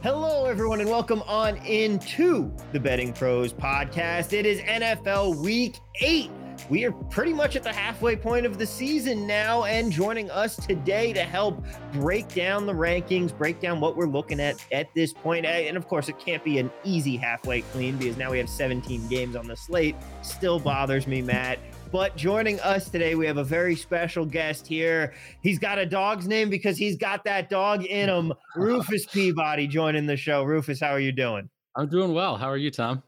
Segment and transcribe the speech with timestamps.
[0.00, 4.32] Hello, everyone, and welcome on into the Betting Pros podcast.
[4.32, 6.30] It is NFL Week 8.
[6.70, 10.54] We are pretty much at the halfway point of the season now, and joining us
[10.54, 11.64] today to help
[11.94, 15.44] break down the rankings, break down what we're looking at at this point.
[15.44, 18.48] Eh, and of course, it can't be an easy halfway clean because now we have
[18.48, 19.96] 17 games on the slate.
[20.22, 21.58] Still bothers me, Matt.
[21.90, 25.14] But joining us today, we have a very special guest here.
[25.40, 28.32] He's got a dog's name because he's got that dog in him.
[28.56, 30.42] Rufus Peabody joining the show.
[30.42, 31.48] Rufus, how are you doing?
[31.76, 32.36] I'm doing well.
[32.36, 33.02] How are you, Tom?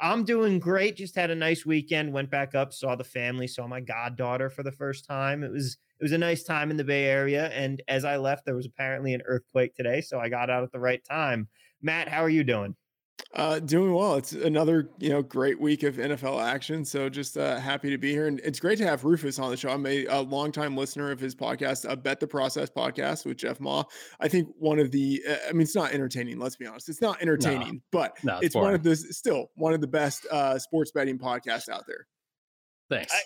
[0.00, 0.96] I'm doing great.
[0.96, 2.12] Just had a nice weekend.
[2.12, 5.44] Went back up, saw the family, saw my goddaughter for the first time.
[5.44, 7.48] It was it was a nice time in the Bay Area.
[7.50, 10.72] And as I left, there was apparently an earthquake today, so I got out at
[10.72, 11.48] the right time.
[11.82, 12.74] Matt, how are you doing?
[13.34, 14.16] Uh, doing well.
[14.16, 16.84] It's another you know great week of NFL action.
[16.84, 19.56] So just uh, happy to be here, and it's great to have Rufus on the
[19.56, 19.70] show.
[19.70, 23.58] I'm a, a longtime listener of his podcast, a Bet the Process podcast with Jeff
[23.58, 23.84] Ma.
[24.20, 26.38] I think one of the, uh, I mean, it's not entertaining.
[26.38, 29.46] Let's be honest, it's not entertaining, no, but no, it's, it's one of the still
[29.54, 32.06] one of the best uh, sports betting podcasts out there.
[32.90, 33.14] Thanks.
[33.14, 33.20] I,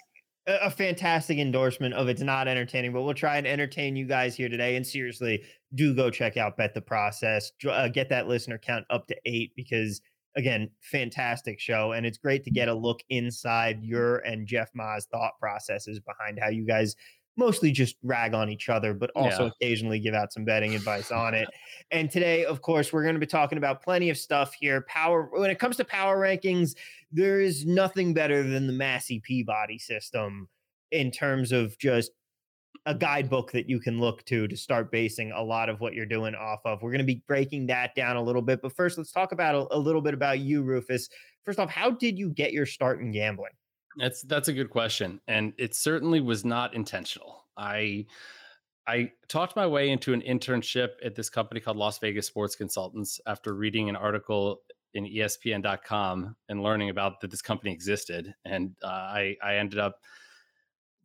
[0.46, 4.48] a fantastic endorsement of it's not entertaining, but we'll try and entertain you guys here
[4.48, 4.76] today.
[4.76, 5.42] And seriously,
[5.74, 7.50] do go check out Bet the Process.
[7.68, 10.00] Uh, get that listener count up to eight because,
[10.36, 11.92] again, fantastic show.
[11.92, 16.38] And it's great to get a look inside your and Jeff Ma's thought processes behind
[16.40, 16.94] how you guys
[17.36, 19.50] mostly just rag on each other, but also yeah.
[19.60, 21.48] occasionally give out some betting advice on it.
[21.92, 24.84] And today, of course, we're going to be talking about plenty of stuff here.
[24.88, 26.74] Power, when it comes to power rankings,
[27.12, 30.48] there is nothing better than the Massey Peabody system
[30.90, 32.10] in terms of just
[32.86, 36.06] a guidebook that you can look to to start basing a lot of what you're
[36.06, 36.82] doing off of.
[36.82, 39.54] We're going to be breaking that down a little bit, but first, let's talk about
[39.54, 41.08] a, a little bit about you, Rufus.
[41.44, 43.52] First off, how did you get your start in gambling?
[43.96, 47.44] That's that's a good question, and it certainly was not intentional.
[47.56, 48.06] I
[48.86, 53.20] I talked my way into an internship at this company called Las Vegas Sports Consultants
[53.26, 54.60] after reading an article
[54.94, 59.96] in ESPN.com and learning about that this company existed, and uh, I I ended up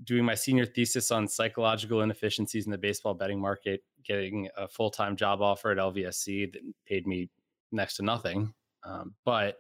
[0.04, 4.90] doing my senior thesis on psychological inefficiencies in the baseball betting market, getting a full
[4.90, 7.30] time job offer at LVSC that paid me
[7.72, 9.58] next to nothing, um, but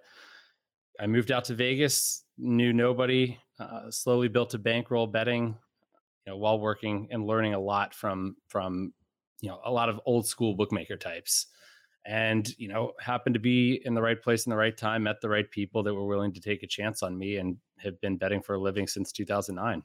[0.99, 5.57] I moved out to Vegas, knew nobody, uh, slowly built a bankroll betting,
[6.25, 8.93] you know, while working and learning a lot from from
[9.41, 11.47] you know a lot of old school bookmaker types,
[12.05, 15.21] and you know happened to be in the right place in the right time, met
[15.21, 18.17] the right people that were willing to take a chance on me, and have been
[18.17, 19.83] betting for a living since 2009.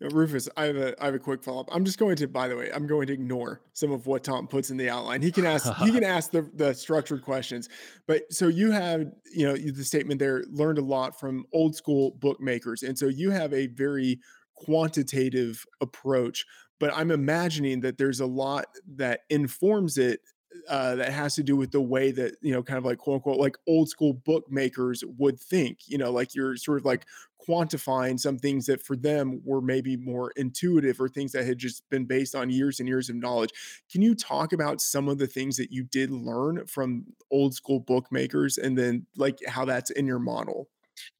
[0.00, 1.68] Rufus, I have a I have a quick follow up.
[1.72, 4.46] I'm just going to, by the way, I'm going to ignore some of what Tom
[4.46, 5.22] puts in the outline.
[5.22, 7.68] He can ask he can ask the the structured questions.
[8.06, 12.16] But so you have, you know, the statement there learned a lot from old school
[12.20, 14.20] bookmakers, and so you have a very
[14.54, 16.44] quantitative approach.
[16.78, 20.20] But I'm imagining that there's a lot that informs it
[20.68, 23.16] uh, that has to do with the way that you know kind of like quote
[23.16, 27.06] unquote like old school bookmakers would think you know like you're sort of like
[27.48, 31.88] quantifying some things that for them were maybe more intuitive or things that had just
[31.90, 33.50] been based on years and years of knowledge.
[33.90, 37.78] Can you talk about some of the things that you did learn from old school
[37.78, 40.68] bookmakers and then like how that's in your model?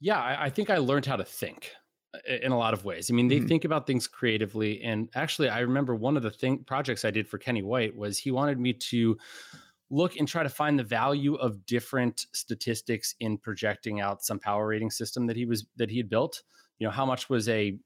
[0.01, 1.73] Yeah i, I think i learned how to think
[2.27, 3.11] in a lot of ways.
[3.11, 3.47] I mean, they mm-hmm.
[3.47, 4.83] think about things creatively.
[4.83, 8.19] And actually, I remember one of the thing projects I did for Kenny White was
[8.19, 9.17] he wanted me to
[9.91, 14.67] look and try to find the value of different statistics in projecting out some power
[14.67, 16.43] rating system that he was that he had built.
[16.79, 17.79] You know, how much was a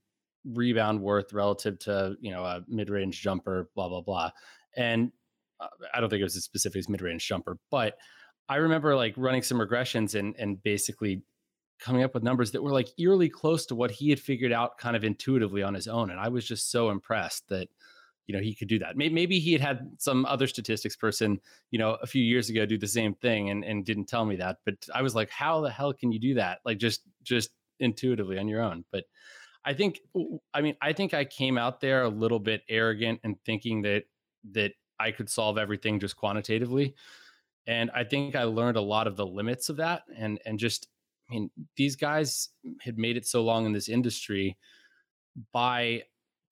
[0.44, 4.30] rebound worth relative to you know a mid-range jumper, blah blah blah.
[4.76, 5.12] And
[5.60, 7.96] uh, I don't think it was as specific as mid-range jumper, but
[8.48, 11.22] I remember like running some regressions and and basically
[11.80, 14.78] coming up with numbers that were like eerily close to what he had figured out
[14.78, 16.10] kind of intuitively on his own.
[16.10, 17.68] And I was just so impressed that,
[18.26, 18.96] you know, he could do that.
[18.96, 22.78] Maybe, he had had some other statistics person, you know, a few years ago do
[22.78, 24.58] the same thing and, and didn't tell me that.
[24.64, 26.60] But I was like, how the hell can you do that?
[26.64, 28.84] Like just, just intuitively on your own.
[28.92, 29.04] But
[29.64, 30.00] I think,
[30.54, 34.04] I mean, I think I came out there a little bit arrogant and thinking that,
[34.52, 36.94] that I could solve everything just quantitatively.
[37.66, 40.88] And I think I learned a lot of the limits of that and, and just
[41.30, 42.48] I mean, these guys
[42.80, 44.56] had made it so long in this industry
[45.52, 46.02] by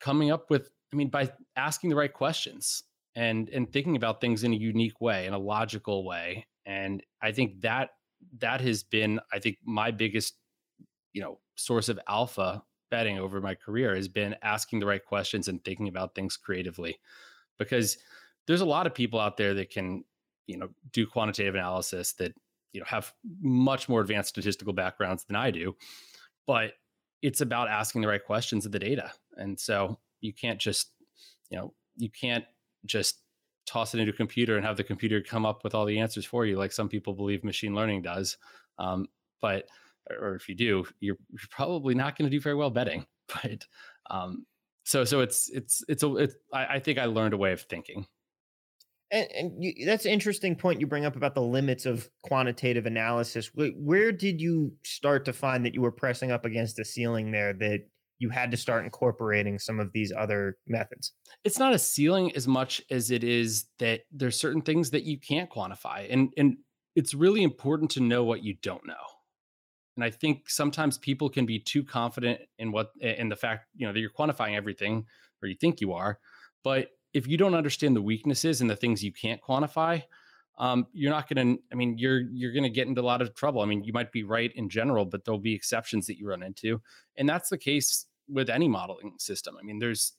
[0.00, 2.84] coming up with, I mean, by asking the right questions
[3.16, 6.46] and and thinking about things in a unique way, in a logical way.
[6.64, 7.90] And I think that
[8.38, 10.36] that has been, I think, my biggest,
[11.12, 15.48] you know, source of alpha betting over my career has been asking the right questions
[15.48, 16.98] and thinking about things creatively.
[17.58, 17.98] Because
[18.46, 20.04] there's a lot of people out there that can,
[20.46, 22.32] you know, do quantitative analysis that
[22.72, 25.76] you know have much more advanced statistical backgrounds than I do,
[26.46, 26.72] but
[27.22, 29.10] it's about asking the right questions of the data.
[29.36, 30.92] And so you can't just,
[31.50, 32.44] you know, you can't
[32.86, 33.22] just
[33.66, 36.24] toss it into a computer and have the computer come up with all the answers
[36.24, 38.36] for you, like some people believe machine learning does.
[38.78, 39.08] Um,
[39.40, 39.68] but
[40.20, 43.06] or if you do, you're, you're probably not going to do very well betting.
[43.42, 43.66] But
[44.08, 44.46] um,
[44.84, 47.60] so so it's it's it's a it's, I, I think I learned a way of
[47.60, 48.06] thinking.
[49.10, 52.86] And, and you, that's an interesting point you bring up about the limits of quantitative
[52.86, 53.50] analysis.
[53.54, 57.52] Where did you start to find that you were pressing up against a ceiling there
[57.54, 57.80] that
[58.18, 61.12] you had to start incorporating some of these other methods?
[61.44, 65.18] It's not a ceiling as much as it is that there's certain things that you
[65.18, 66.06] can't quantify.
[66.10, 66.58] And and
[66.94, 68.94] it's really important to know what you don't know.
[69.96, 73.86] And I think sometimes people can be too confident in what in the fact, you
[73.86, 75.06] know, that you're quantifying everything
[75.42, 76.18] or you think you are.
[76.62, 76.88] But
[77.18, 80.04] if you don't understand the weaknesses and the things you can't quantify,
[80.56, 81.62] um, you're not going to.
[81.72, 83.60] I mean, you're you're going to get into a lot of trouble.
[83.60, 86.42] I mean, you might be right in general, but there'll be exceptions that you run
[86.42, 86.80] into,
[87.16, 89.56] and that's the case with any modeling system.
[89.60, 90.12] I mean, there's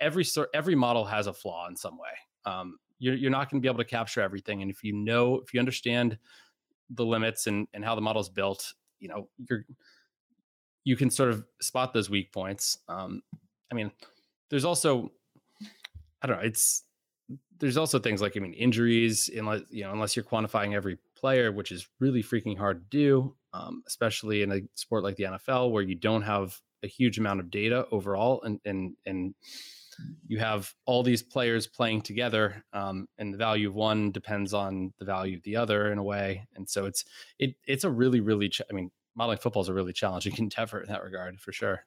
[0.00, 2.50] every sort every model has a flaw in some way.
[2.50, 5.36] Um, you're you're not going to be able to capture everything, and if you know
[5.36, 6.18] if you understand
[6.90, 9.64] the limits and and how the model is built, you know you're
[10.84, 12.78] you can sort of spot those weak points.
[12.88, 13.22] Um,
[13.70, 13.90] I mean,
[14.48, 15.12] there's also
[16.22, 16.42] I don't know.
[16.44, 16.84] It's
[17.58, 21.52] there's also things like I mean injuries unless you know unless you're quantifying every player,
[21.52, 25.70] which is really freaking hard to do, um, especially in a sport like the NFL
[25.70, 29.34] where you don't have a huge amount of data overall, and and and
[30.26, 34.92] you have all these players playing together, um, and the value of one depends on
[34.98, 37.04] the value of the other in a way, and so it's
[37.38, 40.80] it it's a really really ch- I mean modeling football is a really challenging endeavor
[40.80, 41.84] in that regard for sure.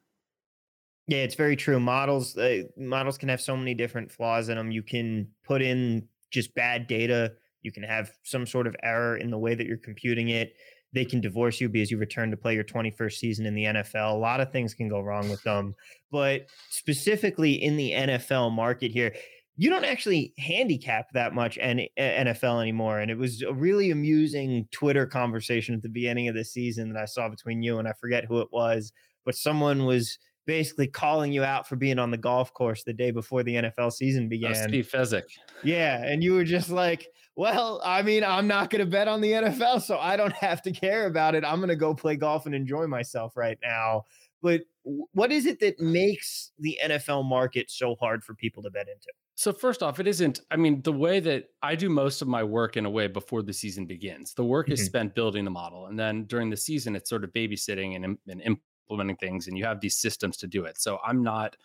[1.07, 1.79] Yeah, it's very true.
[1.79, 4.71] Models uh, models can have so many different flaws in them.
[4.71, 7.33] You can put in just bad data.
[7.61, 10.53] You can have some sort of error in the way that you're computing it.
[10.93, 14.13] They can divorce you because you return to play your 21st season in the NFL.
[14.13, 15.73] A lot of things can go wrong with them.
[16.11, 19.13] But specifically in the NFL market here,
[19.55, 22.99] you don't actually handicap that much NFL anymore.
[22.99, 27.01] And it was a really amusing Twitter conversation at the beginning of the season that
[27.01, 28.91] I saw between you and I forget who it was,
[29.25, 33.11] but someone was basically calling you out for being on the golf course the day
[33.11, 34.55] before the NFL season began.
[34.55, 35.23] Oh, Steve Fezzik.
[35.63, 36.03] Yeah.
[36.03, 39.31] And you were just like, well, I mean, I'm not going to bet on the
[39.31, 41.43] NFL, so I don't have to care about it.
[41.43, 44.03] I'm going to go play golf and enjoy myself right now.
[44.41, 48.87] But what is it that makes the NFL market so hard for people to bet
[48.87, 49.07] into?
[49.35, 50.41] So first off, it isn't.
[50.51, 53.41] I mean, the way that I do most of my work in a way before
[53.41, 54.73] the season begins, the work mm-hmm.
[54.73, 58.17] is spent building the model, and then during the season, it's sort of babysitting and,
[58.27, 60.79] and implementing things and you have these systems to do it.
[60.79, 61.55] So I'm not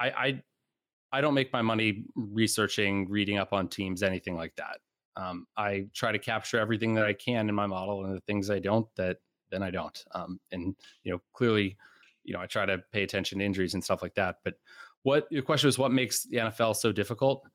[0.00, 0.42] I I
[1.12, 4.78] I don't make my money researching, reading up on teams, anything like that.
[5.14, 8.48] Um, I try to capture everything that I can in my model, and the things
[8.50, 9.18] I don't, that
[9.50, 10.02] then I don't.
[10.14, 10.74] Um, and
[11.04, 11.76] you know, clearly,
[12.24, 14.36] you know, I try to pay attention to injuries and stuff like that.
[14.42, 14.54] But
[15.02, 17.46] what your question was, what makes the NFL so difficult?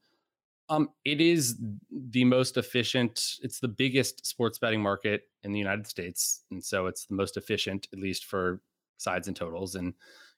[0.69, 1.57] Um, it is
[1.89, 3.37] the most efficient.
[3.41, 7.37] It's the biggest sports betting market in the United States, and so it's the most
[7.37, 8.61] efficient, at least for
[8.97, 9.75] sides and totals.
[9.75, 9.93] And,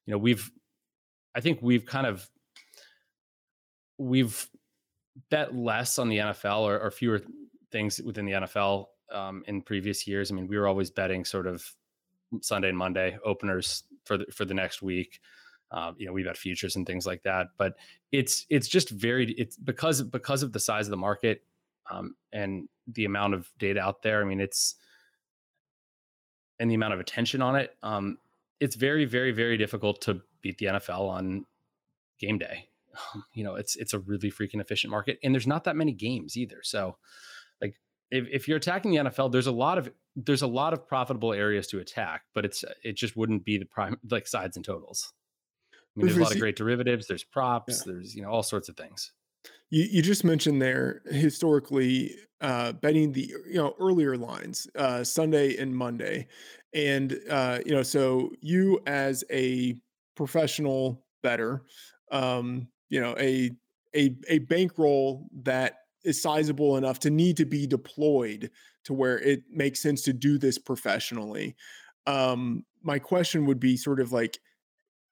[0.06, 0.52] you know, we've,
[1.36, 2.30] I think we've kind of,
[3.98, 4.48] we've
[5.30, 7.22] bet less on the NFL or, or fewer
[7.72, 10.32] things within the NFL um, in previous years.
[10.32, 11.66] I mean, we were always betting sort of
[12.42, 15.20] Sunday and Monday openers for the, for the next week.
[15.72, 17.48] Uh, you know, we bet futures and things like that.
[17.58, 17.76] But
[18.12, 21.44] it's it's just very it's because because of the size of the market
[21.92, 24.22] um, and the amount of data out there.
[24.22, 24.76] I mean, it's
[26.60, 27.76] and the amount of attention on it.
[27.84, 28.18] Um,
[28.60, 31.46] it's very, very, very difficult to beat the NFL on
[32.20, 32.66] game day.
[33.34, 36.36] You know, it's it's a really freaking efficient market, and there's not that many games
[36.36, 36.60] either.
[36.64, 36.98] So,
[37.62, 37.76] like,
[38.12, 41.32] if if you're attacking the NFL, there's a lot of there's a lot of profitable
[41.32, 45.14] areas to attack, but it's it just wouldn't be the prime like sides and totals.
[45.72, 47.08] I mean, there's a lot of great derivatives.
[47.08, 47.84] There's props.
[47.86, 47.94] Yeah.
[47.94, 49.14] There's you know all sorts of things.
[49.70, 55.58] You you just mentioned there historically uh, betting the you know earlier lines uh, Sunday
[55.58, 56.28] and Monday,
[56.74, 59.76] and uh, you know so you as a
[60.16, 61.64] professional better,
[62.12, 63.52] um, you know a
[63.96, 68.50] a a bankroll that is sizable enough to need to be deployed
[68.86, 71.56] to where it makes sense to do this professionally.
[72.08, 74.40] Um, my question would be sort of like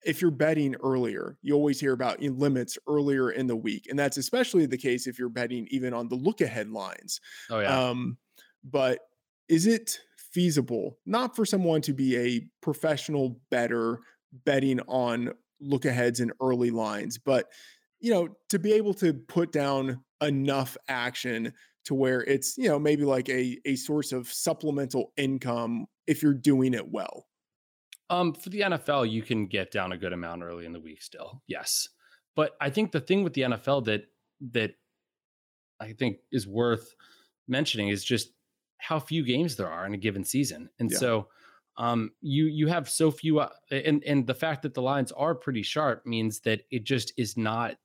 [0.07, 4.15] if you're betting earlier, you always hear about limits earlier in the week, and that's
[4.17, 7.19] especially the case if you're betting even on the look ahead lines.
[7.49, 7.89] Oh yeah.
[7.89, 8.17] Um,
[8.63, 8.99] but
[9.49, 13.99] is it feasible not for someone to be a professional better
[14.45, 17.51] betting on look aheads and early lines, but
[17.99, 21.53] you know to be able to put down enough action
[21.85, 26.33] to where it's you know maybe like a a source of supplemental income if you're
[26.33, 27.26] doing it well
[28.09, 31.01] um, for the NFL, you can get down a good amount early in the week
[31.01, 31.41] still.
[31.47, 31.89] Yes.
[32.35, 34.03] But I think the thing with the NFL that
[34.51, 34.71] that
[35.79, 36.95] I think is worth
[37.47, 38.29] mentioning is just
[38.77, 40.69] how few games there are in a given season.
[40.79, 40.97] And yeah.
[40.97, 41.27] so
[41.77, 45.35] um, you you have so few uh, and and the fact that the lines are
[45.35, 47.75] pretty sharp means that it just is not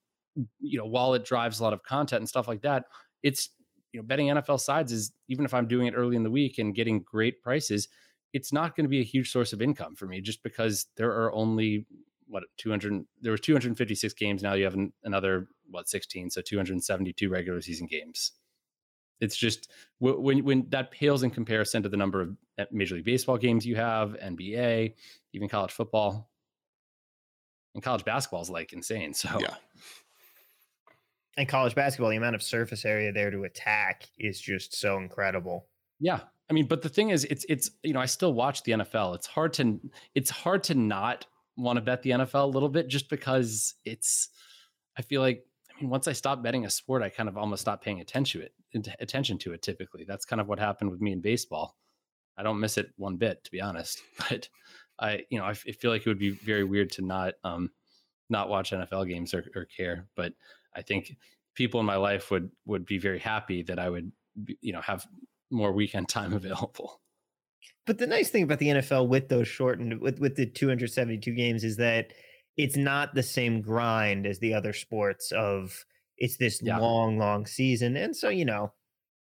[0.61, 2.85] you know while it drives a lot of content and stuff like that
[3.23, 3.51] it's
[3.93, 6.59] you know betting NFL sides is even if I'm doing it early in the week
[6.59, 7.89] and getting great prices
[8.33, 11.11] it's not going to be a huge source of income for me just because there
[11.11, 11.87] are only
[12.29, 17.29] what 200 there was 256 games now you have an, another what 16 so 272
[17.29, 18.33] regular season games
[19.23, 19.71] it's just
[20.01, 23.65] when when that pales in comparison to the number of eh, Major League Baseball games
[23.65, 24.95] you have, NBA,
[25.33, 26.29] even college football,
[27.75, 29.15] and college basketball is like insane.
[29.15, 29.55] So yeah.
[31.39, 35.67] And college basketball, the amount of surface area there to attack is just so incredible.
[36.03, 36.21] Yeah.
[36.51, 39.15] I mean, but the thing is, it's it's you know, I still watch the NFL.
[39.15, 39.81] It's hard to
[40.15, 44.29] it's hard to not want to bet the NFL a little bit just because it's
[44.99, 47.63] I feel like I mean, once I stopped betting a sport, I kind of almost
[47.63, 50.05] stopped paying attention to it attention to it typically.
[50.07, 51.77] That's kind of what happened with me in baseball.
[52.37, 54.03] I don't miss it one bit, to be honest.
[54.29, 54.49] But
[54.99, 57.71] I, you know, I, feel like it would be very weird to not um,
[58.29, 60.07] not watch NFL games or, or care.
[60.17, 60.33] But
[60.75, 61.17] I think
[61.55, 64.13] people in my life would would be very happy that I would,
[64.61, 65.07] you know, have
[65.53, 67.01] more weekend time available.
[67.87, 71.65] But the nice thing about the NFL with those shortened with with the 272 games
[71.65, 72.13] is that
[72.57, 75.85] it's not the same grind as the other sports of
[76.19, 76.79] it's this yeah.
[76.79, 77.97] long, long season.
[77.97, 78.73] And so, you know,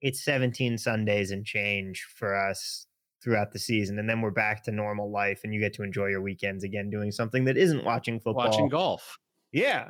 [0.02, 2.88] it's 17 Sundays and change for us
[3.24, 4.00] throughout the season.
[4.00, 6.90] And then we're back to normal life and you get to enjoy your weekends again
[6.90, 8.46] doing something that isn't watching football.
[8.46, 9.18] Watching golf.
[9.52, 9.90] Yeah.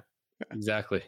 [0.51, 1.03] Exactly.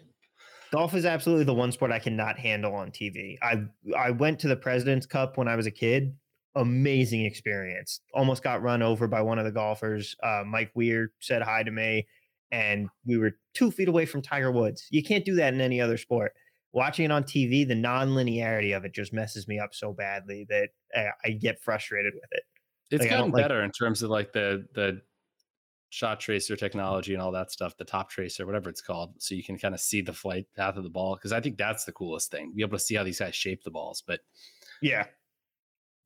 [0.72, 3.38] Golf is absolutely the one sport I cannot handle on TV.
[3.42, 3.64] I
[3.98, 6.16] I went to the President's Cup when I was a kid.
[6.56, 8.02] Amazing experience.
[8.14, 10.16] Almost got run over by one of the golfers.
[10.22, 12.06] Uh, Mike Weir said hi to me
[12.52, 14.88] and we were two feet away from Tiger Woods.
[14.92, 16.34] You can't do that in any other sport.
[16.74, 20.70] Watching it on TV, the non-linearity of it just messes me up so badly that
[21.26, 22.44] I get frustrated with it.
[22.92, 25.02] It's like, gotten better like, in terms of like the the
[25.92, 29.44] shot tracer technology and all that stuff, the top tracer, whatever it's called, so you
[29.44, 31.16] can kind of see the flight path of the ball.
[31.16, 33.64] Because I think that's the coolest thing, be able to see how these guys shape
[33.64, 34.02] the balls.
[34.06, 34.22] But
[34.82, 35.06] yeah,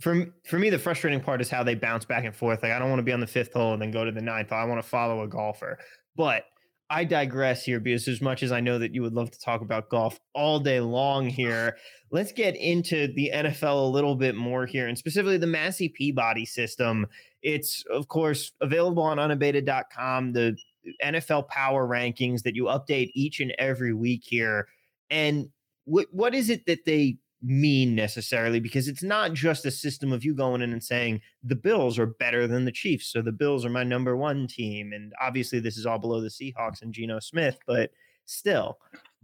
[0.01, 2.63] for for me, the frustrating part is how they bounce back and forth.
[2.63, 4.21] Like I don't want to be on the fifth hole and then go to the
[4.21, 4.51] ninth.
[4.51, 5.77] I want to follow a golfer.
[6.15, 6.45] But
[6.89, 9.61] I digress here because as much as I know that you would love to talk
[9.61, 11.77] about golf all day long here,
[12.11, 16.45] let's get into the NFL a little bit more here and specifically the Massey Peabody
[16.45, 17.05] system.
[17.45, 20.57] It's of course available on unabated.com, the
[21.03, 24.67] NFL power rankings that you update each and every week here.
[25.11, 25.49] And
[25.85, 30.25] what what is it that they mean necessarily because it's not just a system of
[30.25, 33.11] you going in and saying the Bills are better than the Chiefs.
[33.11, 34.93] So the Bills are my number one team.
[34.93, 37.91] And obviously, this is all below the Seahawks and Geno Smith, but
[38.25, 38.79] still.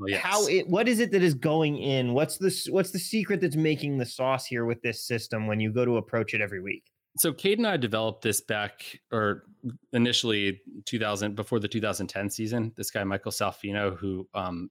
[0.07, 0.21] Yes.
[0.23, 2.13] How it what is it that is going in?
[2.13, 2.67] What's this?
[2.67, 5.97] what's the secret that's making the sauce here with this system when you go to
[5.97, 6.90] approach it every week?
[7.17, 9.43] So Cade and I developed this back or
[9.91, 12.71] initially 2000 before the 2010 season.
[12.77, 14.69] This guy Michael Salfino, who um,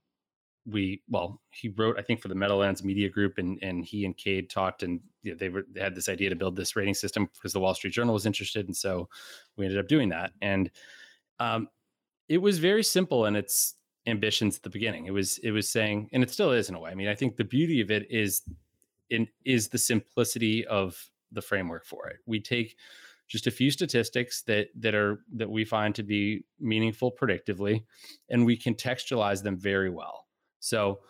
[0.66, 4.16] we well he wrote i think for the meadowlands media group and and he and
[4.16, 6.94] cade talked and you know, they were they had this idea to build this rating
[6.94, 9.08] system because the wall street journal was interested and so
[9.56, 10.70] we ended up doing that and
[11.38, 11.68] um,
[12.28, 13.74] it was very simple in its
[14.06, 16.80] ambitions at the beginning it was it was saying and it still is in a
[16.80, 18.42] way i mean i think the beauty of it is
[19.08, 22.76] in is the simplicity of the framework for it we take
[23.28, 27.84] just a few statistics that that are that we find to be meaningful predictively
[28.28, 30.26] and we contextualize them very well
[30.60, 31.00] so,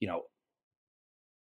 [0.00, 0.22] you know,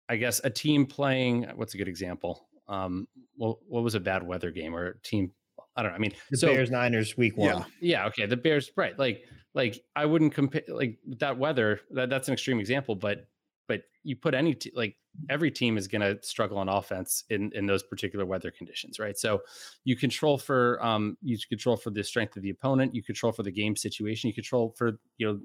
[0.10, 2.48] I guess a team playing what's a good example?
[2.68, 5.32] Um, well, what was a bad weather game or a team?
[5.76, 5.96] I don't know.
[5.96, 7.50] I mean, the so, Bears Niners week one.
[7.50, 8.26] Yeah, yeah, okay.
[8.26, 8.98] The Bears, right?
[8.98, 9.24] Like,
[9.54, 11.82] like I wouldn't compare like that weather.
[11.92, 13.28] That, that's an extreme example, but
[13.72, 14.98] but you put any t- like
[15.30, 19.18] every team is going to struggle on offense in in those particular weather conditions, right?
[19.18, 19.44] So
[19.86, 23.44] you control for um you control for the strength of the opponent, you control for
[23.44, 25.40] the game situation, you control for you know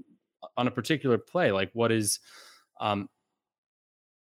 [0.56, 2.18] on a particular play like what is
[2.80, 3.08] um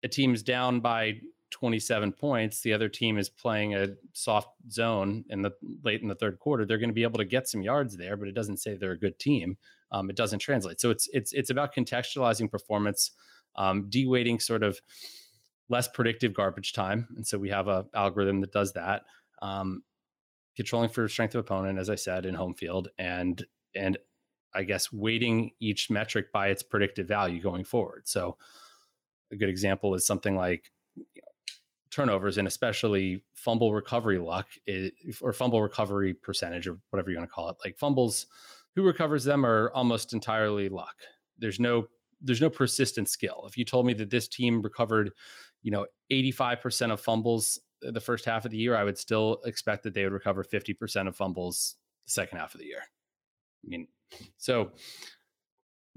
[0.04, 1.14] a team's down by
[1.50, 5.50] 27 points the other team is playing a soft zone in the
[5.82, 8.16] late in the third quarter they're going to be able to get some yards there
[8.16, 9.56] but it doesn't say they're a good team
[9.90, 13.12] um, it doesn't translate so it's it's it's about contextualizing performance
[13.58, 14.80] um, de-weighting sort of
[15.68, 19.02] less predictive garbage time and so we have a algorithm that does that
[19.42, 19.82] um,
[20.56, 23.98] controlling for strength of opponent as i said in home field and and
[24.54, 28.08] I guess, weighting each metric by its predictive value going forward.
[28.08, 28.36] So,
[29.30, 30.72] a good example is something like
[31.90, 37.28] turnovers and especially fumble recovery luck is, or fumble recovery percentage or whatever you want
[37.28, 37.56] to call it.
[37.64, 38.26] Like fumbles,
[38.74, 40.96] who recovers them are almost entirely luck.
[41.38, 41.88] There's no
[42.20, 43.44] there's no persistent skill.
[43.46, 45.12] If you told me that this team recovered,
[45.62, 49.40] you know, 85% of fumbles uh, the first half of the year, I would still
[49.44, 52.82] expect that they would recover 50% of fumbles the second half of the year.
[52.82, 53.88] I mean,
[54.36, 54.72] so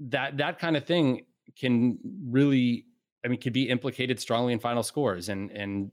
[0.00, 1.26] that that kind of thing
[1.56, 2.86] can really,
[3.24, 5.92] I mean, could be implicated strongly in final scores and and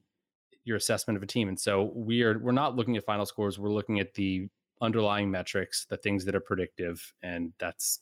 [0.65, 1.47] your assessment of a team.
[1.47, 3.59] And so we are we're not looking at final scores.
[3.59, 4.47] We're looking at the
[4.81, 7.99] underlying metrics, the things that are predictive, and that's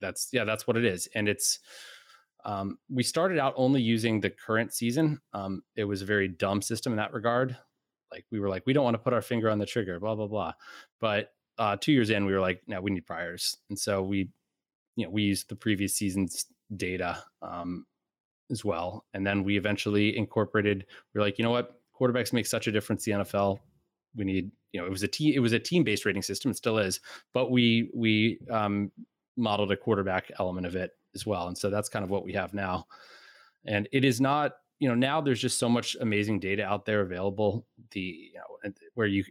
[0.00, 1.08] that's yeah, that's what it is.
[1.14, 1.58] And it's
[2.44, 5.20] um, we started out only using the current season.
[5.32, 7.56] Um, it was a very dumb system in that regard.
[8.10, 10.14] Like we were like, we don't want to put our finger on the trigger, blah
[10.14, 10.52] blah blah.
[11.00, 14.30] But uh, two years in, we were like, no, we need priors, and so we,
[14.96, 17.84] you know, we used the previous season's data um,
[18.50, 20.86] as well, and then we eventually incorporated.
[21.12, 23.58] We are like, you know what, quarterbacks make such a difference in the NFL.
[24.16, 26.50] We need, you know, it was a team, it was a team based rating system,
[26.50, 27.00] it still is,
[27.34, 28.90] but we we um,
[29.38, 32.32] modeled a quarterback element of it as well, and so that's kind of what we
[32.34, 32.86] have now,
[33.64, 37.00] and it is not you know now there's just so much amazing data out there
[37.00, 39.24] available the you know where you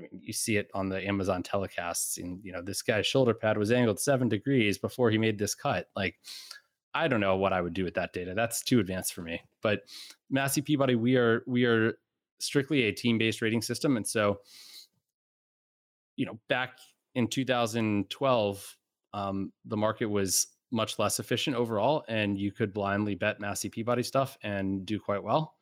[0.00, 3.34] I mean, you see it on the Amazon telecasts, and you know, this guy's shoulder
[3.34, 5.88] pad was angled seven degrees before he made this cut.
[5.94, 6.18] Like,
[6.94, 8.34] I don't know what I would do with that data.
[8.34, 9.42] That's too advanced for me.
[9.62, 9.82] But
[10.30, 11.98] Massey Peabody, we are we are
[12.38, 14.40] strictly a team-based rating system, and so,
[16.16, 16.78] you know, back
[17.14, 18.76] in 2012,
[19.12, 24.02] um, the market was much less efficient overall, and you could blindly bet Massey Peabody
[24.02, 25.54] stuff and do quite well.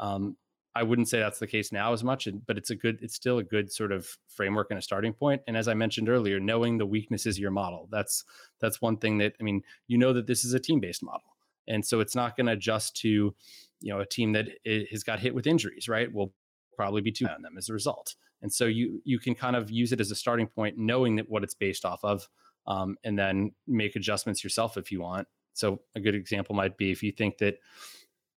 [0.00, 0.36] Um,
[0.74, 3.38] I wouldn't say that's the case now as much, but it's a good, it's still
[3.38, 5.42] a good sort of framework and a starting point.
[5.46, 8.24] And as I mentioned earlier, knowing the weaknesses of your model, that's
[8.60, 11.84] that's one thing that I mean, you know that this is a team-based model, and
[11.84, 14.48] so it's not going to adjust to, you know, a team that
[14.90, 16.12] has got hit with injuries, right?
[16.12, 16.32] Will
[16.76, 18.14] probably be too on them as a result.
[18.42, 21.28] And so you you can kind of use it as a starting point, knowing that
[21.28, 22.28] what it's based off of,
[22.66, 25.26] um, and then make adjustments yourself if you want.
[25.54, 27.58] So a good example might be if you think that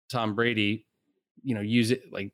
[0.08, 0.86] Tom Brady
[1.42, 2.32] you know, use it like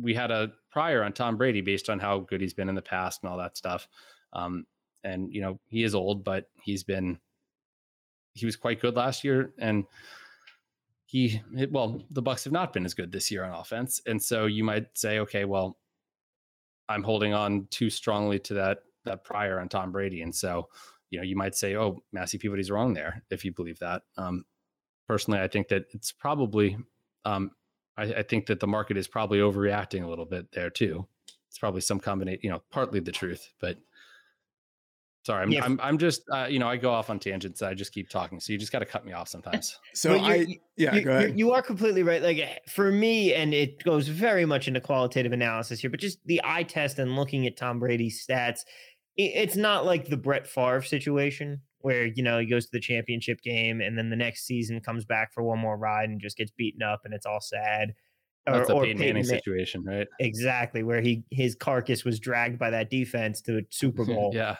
[0.00, 2.82] we had a prior on Tom Brady based on how good he's been in the
[2.82, 3.88] past and all that stuff.
[4.32, 4.66] Um,
[5.04, 7.18] and you know, he is old, but he's been
[8.34, 9.84] he was quite good last year and
[11.06, 14.00] he well, the bucks have not been as good this year on offense.
[14.06, 15.78] And so you might say, okay, well,
[16.88, 20.22] I'm holding on too strongly to that that prior on Tom Brady.
[20.22, 20.68] And so,
[21.10, 24.02] you know, you might say, oh, Massey Peabody's wrong there if you believe that.
[24.16, 24.44] Um,
[25.06, 26.76] personally, I think that it's probably
[27.24, 27.50] um,
[27.98, 31.06] I, I think that the market is probably overreacting a little bit there too.
[31.48, 33.78] It's probably some combination, you know, partly the truth, but
[35.28, 35.62] sorry, I'm, yeah.
[35.62, 37.60] I'm, I'm just, uh, you know, I go off on tangents.
[37.60, 38.40] I just keep talking.
[38.40, 39.78] So you just got to cut me off sometimes.
[39.94, 41.38] so I, yeah, you, go ahead.
[41.38, 42.22] You are completely right.
[42.22, 46.18] Like eh, for me, and it goes very much into qualitative analysis here, but just
[46.24, 48.60] the eye test and looking at Tom Brady's stats,
[49.16, 53.40] it's not like the Brett Favre situation where you know he goes to the championship
[53.42, 56.50] game and then the next season comes back for one more ride and just gets
[56.52, 57.94] beaten up and it's all sad.
[58.46, 60.06] That's or, a Peyton, Manning situation, right?
[60.20, 64.30] Exactly, where he his carcass was dragged by that defense to a Super Bowl.
[64.32, 64.56] yeah,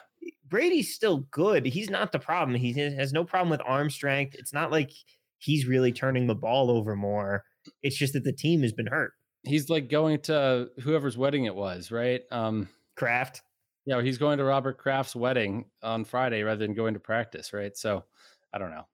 [0.48, 1.66] Brady's still good.
[1.66, 2.56] He's not the problem.
[2.56, 4.34] He has no problem with arm strength.
[4.38, 4.90] It's not like
[5.38, 7.44] he's really turning the ball over more.
[7.82, 9.12] It's just that the team has been hurt.
[9.44, 12.22] He's like going to whoever's wedding it was, right?
[12.30, 13.42] Um Kraft
[13.88, 17.74] yeah, he's going to Robert Kraft's wedding on Friday rather than going to practice, right?
[17.74, 18.04] So
[18.52, 18.86] I don't know.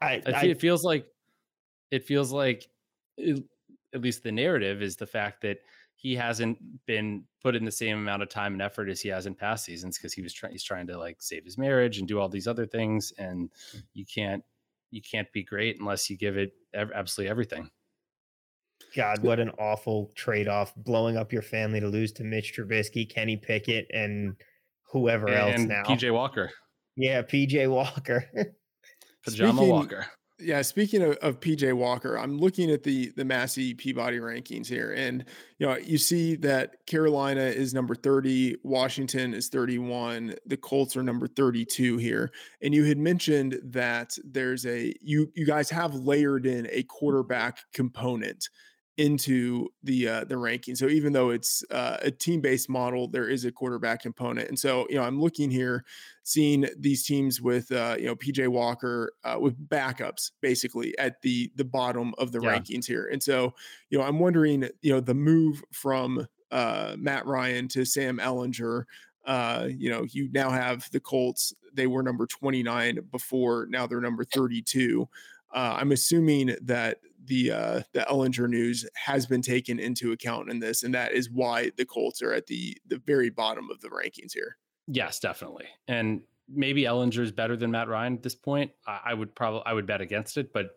[0.00, 1.06] I, I, I it feels like
[1.92, 2.66] it feels like
[3.16, 3.44] it,
[3.94, 5.58] at least the narrative is the fact that
[6.04, 9.24] he hasn't been put in the same amount of time and effort as he has
[9.24, 12.06] in past seasons because he was trying he's trying to like save his marriage and
[12.06, 13.78] do all these other things and hmm.
[13.94, 14.44] you can't
[14.90, 17.70] you can't be great unless you give it absolutely everything.
[18.94, 20.74] God, what an awful trade off.
[20.76, 24.36] Blowing up your family to lose to Mitch Trubisky, Kenny Pickett, and
[24.82, 25.82] whoever and else now.
[25.84, 26.50] PJ Walker.
[26.96, 28.24] Yeah, PJ Walker.
[29.24, 30.06] Pajama speaking, Walker.
[30.40, 34.92] Yeah, speaking of, of, PJ Walker, I'm looking at the the Massey Peabody rankings here,
[34.92, 35.24] and
[35.58, 41.04] you know you see that Carolina is number 30, Washington is 31, the Colts are
[41.04, 46.46] number 32 here, and you had mentioned that there's a you you guys have layered
[46.46, 48.48] in a quarterback component
[48.96, 50.76] into the uh, the ranking.
[50.76, 54.48] So even though it's uh, a team based model, there is a quarterback component.
[54.48, 55.84] And so you know I'm looking here,
[56.22, 61.50] seeing these teams with uh, you know PJ Walker uh, with backups basically at the
[61.56, 62.56] the bottom of the yeah.
[62.56, 63.08] rankings here.
[63.12, 63.54] And so
[63.90, 68.84] you know I'm wondering you know the move from uh, Matt Ryan to Sam Ehlinger.
[69.26, 71.54] Uh, you know, you now have the Colts.
[71.72, 73.66] They were number 29 before.
[73.70, 75.08] Now they're number 32.
[75.52, 80.58] Uh, I'm assuming that the uh, the Ehlinger news has been taken into account in
[80.58, 83.88] this, and that is why the Colts are at the the very bottom of the
[83.88, 84.56] rankings here.
[84.86, 85.66] Yes, definitely.
[85.88, 88.72] And maybe Ehlinger is better than Matt Ryan at this point.
[88.86, 90.70] I, I would probably I would bet against it, but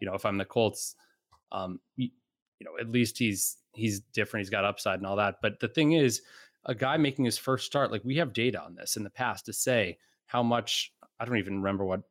[0.00, 0.94] you know, if I'm the Colts,
[1.52, 2.10] um, you,
[2.58, 4.42] you know, at least he's he's different.
[4.42, 5.36] He's got upside and all that.
[5.42, 6.22] But the thing is,
[6.64, 9.46] a guy making his first start, like we have data on this in the past
[9.46, 10.92] to say how much.
[11.18, 12.02] I don't even remember what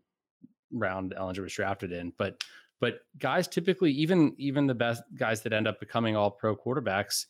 [0.72, 2.44] round Ehlinger was drafted in, but
[2.86, 7.26] but guys typically, even even the best guys that end up becoming all pro quarterbacks,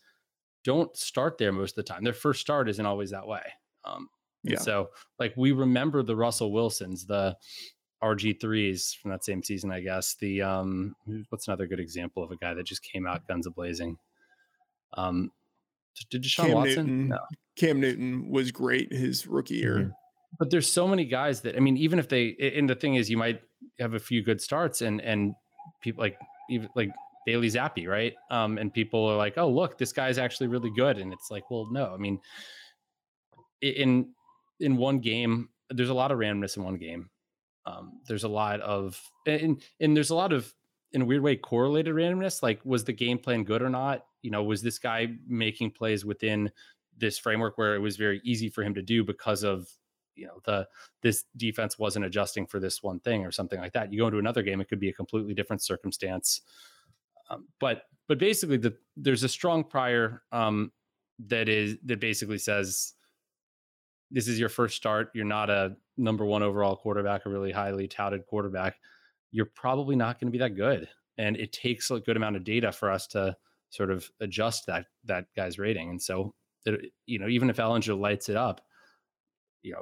[0.65, 2.03] don't start there most of the time.
[2.03, 3.43] Their first start isn't always that way.
[3.85, 4.09] Um,
[4.43, 4.59] yeah.
[4.59, 7.37] So like we remember the Russell Wilsons, the
[8.03, 10.15] RG3s from that same season, I guess.
[10.19, 10.93] The um
[11.29, 13.95] what's another good example of a guy that just came out guns a blazing?
[14.97, 15.31] Um
[16.09, 16.85] did Deshaun Cam Watson?
[16.85, 17.19] Newton, no.
[17.55, 19.77] Cam Newton was great his rookie year.
[19.77, 19.89] Mm-hmm.
[20.37, 23.09] But there's so many guys that I mean, even if they and the thing is
[23.09, 23.39] you might
[23.79, 25.35] have a few good starts and and
[25.81, 26.17] people like
[26.49, 26.91] even like
[27.25, 28.13] Bailey Zappe, right?
[28.29, 30.97] Um, and people are like, oh look, this guy's actually really good.
[30.97, 32.19] And it's like, well, no, I mean
[33.61, 34.09] in
[34.59, 37.09] in one game, there's a lot of randomness in one game.
[37.65, 40.53] Um, there's a lot of and and there's a lot of
[40.91, 42.43] in a weird way correlated randomness.
[42.43, 44.05] Like, was the game plan good or not?
[44.21, 46.51] You know, was this guy making plays within
[46.97, 49.67] this framework where it was very easy for him to do because of
[50.15, 50.67] you know the
[51.01, 53.91] this defense wasn't adjusting for this one thing or something like that.
[53.91, 56.41] You go into another game, it could be a completely different circumstance.
[57.29, 60.71] Um, but but basically, the there's a strong prior um,
[61.27, 62.93] that is that basically says
[64.11, 65.09] this is your first start.
[65.13, 68.75] You're not a number one overall quarterback, a really highly touted quarterback.
[69.31, 72.43] You're probably not going to be that good, and it takes a good amount of
[72.43, 73.35] data for us to
[73.69, 75.89] sort of adjust that that guy's rating.
[75.89, 76.33] And so,
[76.65, 78.61] it, you know, even if Ehlinger lights it up,
[79.61, 79.81] you know,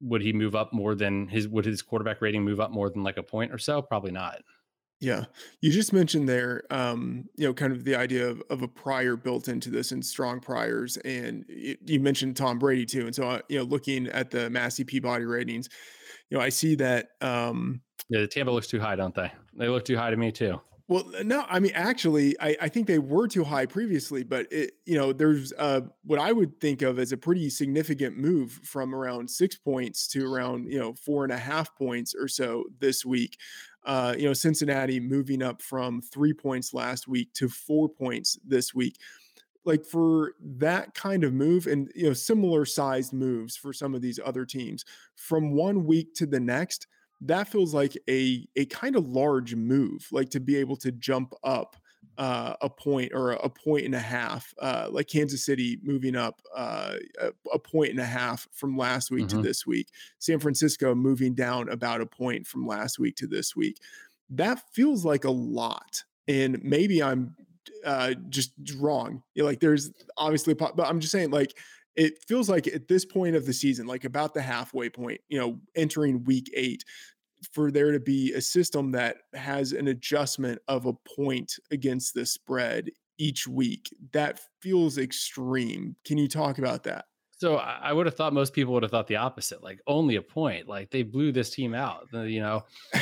[0.00, 1.48] would he move up more than his?
[1.48, 3.82] Would his quarterback rating move up more than like a point or so?
[3.82, 4.42] Probably not.
[5.00, 5.26] Yeah.
[5.60, 9.14] You just mentioned there, um, you know, kind of the idea of, of a prior
[9.14, 10.96] built into this and strong priors.
[10.98, 13.06] And it, you mentioned Tom Brady too.
[13.06, 15.68] And so, uh, you know, looking at the Massey Peabody ratings,
[16.30, 17.10] you know, I see that.
[17.20, 19.30] Um, yeah, the Tampa looks too high, don't they?
[19.56, 20.60] They look too high to me too.
[20.88, 24.72] Well, no, I mean, actually, I, I think they were too high previously, but it,
[24.86, 28.94] you know, there's uh, what I would think of as a pretty significant move from
[28.94, 33.04] around six points to around, you know, four and a half points or so this
[33.04, 33.36] week.
[33.84, 38.74] Uh, you know, Cincinnati moving up from three points last week to four points this
[38.74, 38.96] week.
[39.64, 44.00] Like for that kind of move, and you know, similar sized moves for some of
[44.00, 44.84] these other teams
[45.16, 46.86] from one week to the next
[47.22, 51.34] that feels like a a kind of large move, like to be able to jump
[51.42, 51.76] up
[52.18, 56.42] uh, a point or a, point and a half, uh, like Kansas City moving up
[56.54, 59.38] uh, a, a point and a half from last week mm-hmm.
[59.38, 59.88] to this week.
[60.18, 63.78] San Francisco moving down about a point from last week to this week.
[64.30, 67.36] That feels like a lot, and maybe I'm
[67.84, 69.22] uh, just wrong.
[69.34, 71.56] You know, like there's obviously, but I'm just saying like
[71.96, 75.38] it feels like at this point of the season, like about the halfway point, you
[75.38, 76.84] know, entering week eight,
[77.52, 82.26] for there to be a system that has an adjustment of a point against the
[82.26, 85.96] spread each week, that feels extreme.
[86.04, 87.06] Can you talk about that?
[87.38, 90.22] So I would have thought most people would have thought the opposite, like only a
[90.22, 92.08] point, like they blew this team out.
[92.12, 92.64] You know,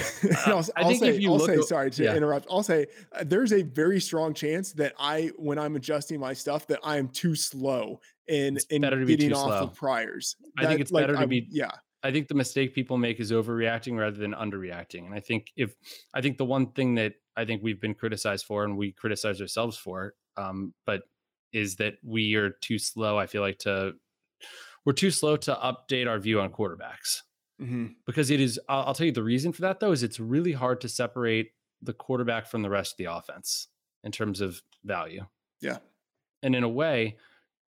[0.44, 2.14] I'll, I think say, if you I'll say, sorry to yeah.
[2.14, 2.46] interrupt.
[2.51, 6.66] I'll say uh, there's a very strong chance that I, when I'm adjusting my stuff,
[6.66, 9.62] that I am too slow in in getting off slow.
[9.65, 10.37] of priors.
[10.59, 11.47] I think it's like, better to I'm, be.
[11.51, 11.71] Yeah,
[12.03, 15.07] I think the mistake people make is overreacting rather than underreacting.
[15.07, 15.75] And I think if
[16.15, 19.41] I think the one thing that I think we've been criticized for and we criticize
[19.41, 21.03] ourselves for, um, but
[21.53, 23.19] is that we are too slow.
[23.19, 23.95] I feel like to
[24.85, 27.23] we're too slow to update our view on quarterbacks
[27.61, 27.87] mm-hmm.
[28.07, 28.61] because it is.
[28.69, 31.51] I'll, I'll tell you the reason for that though is it's really hard to separate
[31.83, 33.69] the quarterback from the rest of the offense
[34.05, 35.27] in terms of value.
[35.61, 35.79] Yeah,
[36.43, 37.17] and in a way,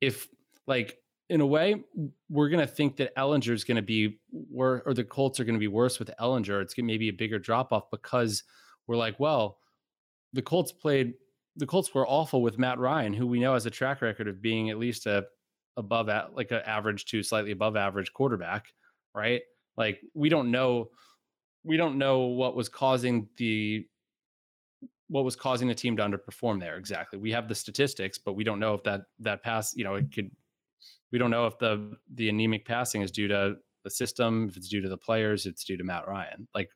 [0.01, 0.27] if
[0.67, 0.97] like
[1.29, 1.83] in a way,
[2.29, 5.45] we're going to think that Ehlinger is going to be worse, or the Colts are
[5.45, 6.61] going to be worse with Ehlinger.
[6.61, 8.43] It's going to maybe a bigger drop off because
[8.87, 9.57] we're like, well,
[10.33, 11.13] the Colts played,
[11.55, 14.41] the Colts were awful with Matt Ryan, who we know has a track record of
[14.41, 15.25] being at least a
[15.77, 18.67] above at like an average to slightly above average quarterback,
[19.15, 19.41] right?
[19.77, 20.89] Like we don't know
[21.63, 23.87] we don't know what was causing the
[25.07, 27.19] what was causing the team to underperform there exactly.
[27.19, 30.13] We have the statistics, but we don't know if that that pass, you know, it
[30.13, 30.31] could
[31.11, 34.69] we don't know if the the anemic passing is due to the system, if it's
[34.69, 36.47] due to the players, it's due to Matt Ryan.
[36.55, 36.69] Like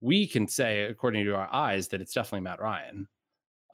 [0.00, 3.08] we can say, according to our eyes, that it's definitely Matt Ryan.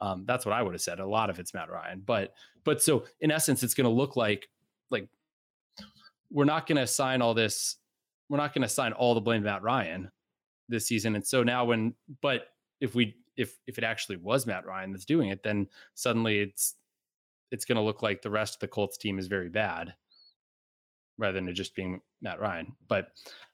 [0.01, 0.99] Um, that's what I would have said.
[0.99, 4.15] A lot of it's Matt Ryan, but but so in essence, it's going to look
[4.15, 4.49] like
[4.89, 5.07] like
[6.31, 7.77] we're not going to assign all this.
[8.29, 10.09] We're not going to assign all the blame to Matt Ryan
[10.69, 11.15] this season.
[11.15, 12.47] And so now, when but
[12.79, 16.75] if we if if it actually was Matt Ryan that's doing it, then suddenly it's
[17.51, 19.93] it's going to look like the rest of the Colts team is very bad,
[21.17, 22.73] rather than it just being Matt Ryan.
[22.87, 23.09] But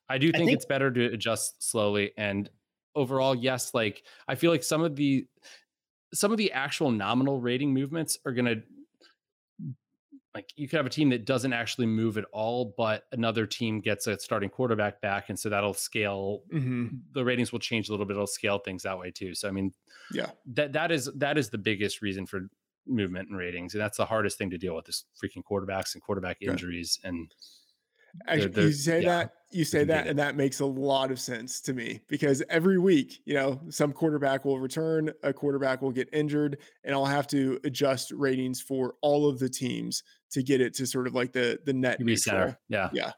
[0.10, 2.12] I do think, I think it's better to adjust slowly.
[2.18, 2.50] And
[2.96, 5.28] overall, yes, like I feel like some of the
[6.14, 8.62] some of the actual nominal rating movements are going to
[10.38, 13.82] like you could have a team that doesn't actually move at all, but another team
[13.82, 16.44] gets a starting quarterback back, and so that'll scale.
[16.54, 16.98] Mm-hmm.
[17.14, 18.14] The ratings will change a little bit.
[18.14, 19.34] It'll scale things that way too.
[19.34, 19.74] So I mean,
[20.12, 22.50] yeah, that that is that is the biggest reason for
[22.88, 26.04] movement and ratings, and that's the hardest thing to deal with is freaking quarterbacks and
[26.04, 27.34] quarterback injuries and
[28.28, 31.12] Actually, they're, they're, you say yeah, that, you say that, and that makes a lot
[31.12, 35.82] of sense to me because every week, you know, some quarterback will return, a quarterback
[35.82, 40.44] will get injured, and I'll have to adjust ratings for all of the teams to
[40.44, 42.58] get it to sort of like the the net center.
[42.70, 43.12] Yeah, yeah.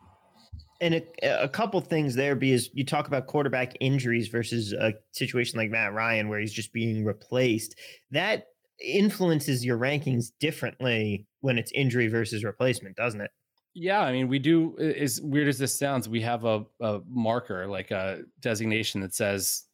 [0.81, 5.59] And a, a couple things there because you talk about quarterback injuries versus a situation
[5.59, 7.75] like Matt Ryan where he's just being replaced.
[8.11, 8.47] That
[8.81, 13.31] influences your rankings differently when it's injury versus replacement, doesn't it?
[13.73, 14.77] Yeah, I mean, we do.
[14.79, 19.65] As weird as this sounds, we have a, a marker, like a designation that says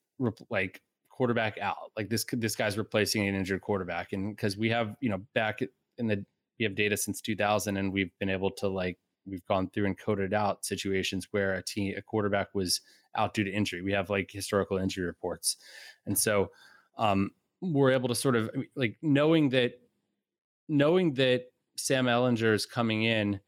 [0.50, 1.78] like quarterback out.
[1.96, 5.62] Like this, this guy's replacing an injured quarterback, and because we have, you know, back
[5.98, 6.26] in the
[6.60, 9.98] we have data since 2000, and we've been able to like we've gone through and
[9.98, 12.82] coded out situations where a team a quarterback was
[13.15, 13.82] out due to injury.
[13.82, 15.58] We have like historical injury reports,
[16.06, 16.52] and so
[16.98, 19.74] um, we're able to sort of like knowing that
[20.68, 21.44] knowing that
[21.78, 23.39] Sam Ehlinger is coming in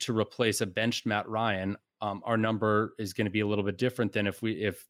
[0.00, 3.64] to replace a benched Matt Ryan, um, our number is going to be a little
[3.64, 4.86] bit different than if we if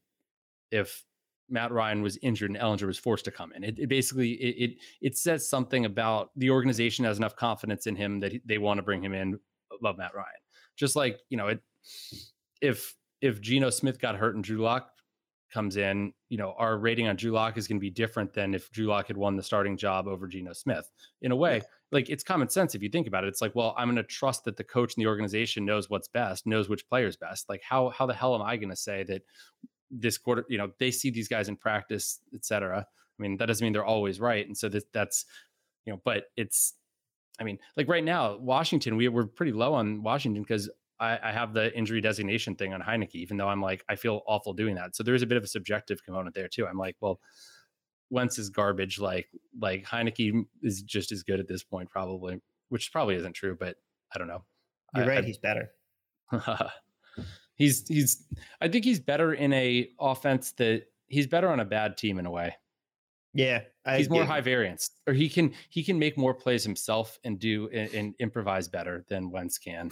[0.71, 1.05] if
[1.49, 3.65] Matt Ryan was injured and Ehlinger was forced to come in.
[3.65, 7.97] It, it basically it, it, it says something about the organization has enough confidence in
[7.97, 9.39] him that he, they want to bring him in
[9.79, 10.29] above Matt Ryan.
[10.77, 11.61] Just like you know, it
[12.61, 14.91] if if Geno Smith got hurt and Drew Lock
[15.55, 18.55] comes in, you know, our rating on Drew Lock is going to be different than
[18.55, 20.91] if Drew Lock had won the starting job over Geno Smith.
[21.23, 21.63] In a way,
[21.93, 23.29] like it's common sense if you think about it.
[23.29, 26.09] It's like, well, I'm going to trust that the coach and the organization knows what's
[26.09, 27.49] best, knows which player's best.
[27.49, 29.23] Like how how the hell am I going to say that
[29.93, 32.85] this quarter, you know, they see these guys in practice, etc.
[33.19, 35.25] I mean, that doesn't mean they're always right, and so that that's
[35.87, 36.75] you know, but it's
[37.41, 40.69] I mean, like right now, Washington, we we're pretty low on Washington because
[41.01, 44.23] I, I, have the injury designation thing on Heinicke, even though I'm like, I feel
[44.27, 44.95] awful doing that.
[44.95, 46.67] So there's a bit of a subjective component there too.
[46.67, 47.21] I'm like, well,
[48.11, 48.99] Wentz is garbage.
[48.99, 49.29] Like,
[49.61, 53.77] like Heinicke is just as good at this point, probably, which probably isn't true, but
[54.15, 54.45] I don't know.
[54.95, 55.25] You're I, right.
[55.25, 55.71] I, he's better.
[57.57, 58.25] he's, he's,
[58.61, 62.27] I think he's better in a offense that he's better on a bad team in
[62.27, 62.55] a way.
[63.37, 67.19] Yeah, I, he's more high variance, or he can he can make more plays himself
[67.25, 69.91] and do and, and improvise better than Wentz can.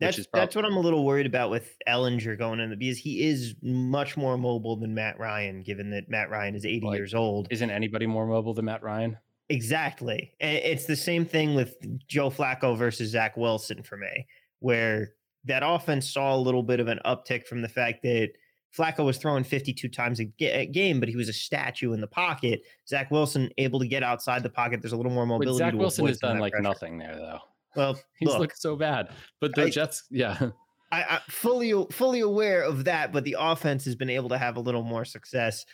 [0.00, 2.98] That's probably- that's what I'm a little worried about with Ehlinger going in the because
[2.98, 6.96] he is much more mobile than Matt Ryan, given that Matt Ryan is 80 like,
[6.96, 7.48] years old.
[7.50, 9.16] Isn't anybody more mobile than Matt Ryan?
[9.50, 10.32] Exactly.
[10.40, 11.76] It's the same thing with
[12.08, 14.26] Joe Flacco versus Zach Wilson for me,
[14.60, 18.30] where that offense saw a little bit of an uptick from the fact that
[18.76, 22.62] Flacco was throwing 52 times a, game, but he was a statue in the pocket.
[22.88, 24.82] Zach Wilson able to get outside the pocket.
[24.82, 25.62] There's a little more mobility.
[25.62, 26.62] But Zach Wilson has done like pressure.
[26.62, 27.38] nothing there, though.
[27.76, 29.08] Well, he's look, looked so bad,
[29.40, 30.38] but the I, Jets, yeah.
[30.92, 34.56] I, I fully fully aware of that, but the offense has been able to have
[34.56, 35.64] a little more success.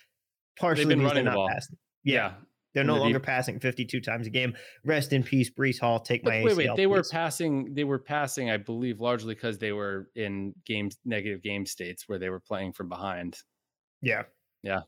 [0.58, 1.48] Partially, They've been running the ball.
[1.48, 1.76] Passing.
[2.04, 2.32] Yeah, yeah.
[2.74, 3.26] they're no the longer deep.
[3.26, 4.54] passing 52 times a game.
[4.84, 6.00] Rest in peace, Breece Hall.
[6.00, 6.66] Take but my wait, ACL, wait.
[6.68, 6.88] They please.
[6.88, 7.74] were passing.
[7.74, 12.18] They were passing, I believe, largely because they were in games negative game states where
[12.18, 13.36] they were playing from behind.
[14.02, 14.22] Yeah,
[14.62, 14.82] yeah.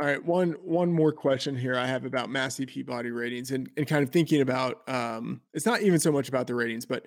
[0.00, 3.86] All right, one one more question here I have about Massey Peabody ratings and, and
[3.86, 7.04] kind of thinking about um, it's not even so much about the ratings, but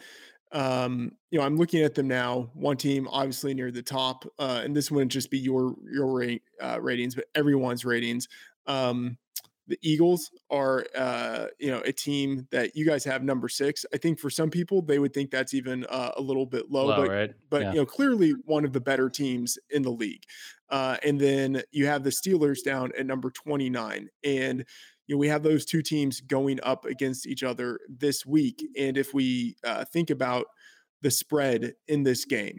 [0.52, 2.52] um, you know I'm looking at them now.
[2.54, 6.44] One team obviously near the top, uh, and this wouldn't just be your your rate,
[6.62, 8.28] uh, ratings, but everyone's ratings.
[8.68, 9.18] Um,
[9.66, 13.86] the Eagles are, uh, you know, a team that you guys have number six.
[13.94, 16.88] I think for some people they would think that's even uh, a little bit low,
[16.88, 17.34] low but right?
[17.50, 17.72] but yeah.
[17.72, 20.26] you know, clearly one of the better teams in the league.
[20.74, 24.10] Uh, and then you have the Steelers down at number 29.
[24.24, 24.66] And,
[25.06, 28.66] you know, we have those two teams going up against each other this week.
[28.76, 30.48] And if we uh, think about
[31.04, 32.58] the spread in this game,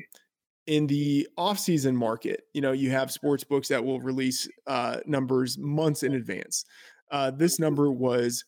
[0.68, 5.58] in the offseason market, you know, you have sports books that will release uh, numbers
[5.58, 6.64] months in advance.
[7.10, 8.44] Uh, this number was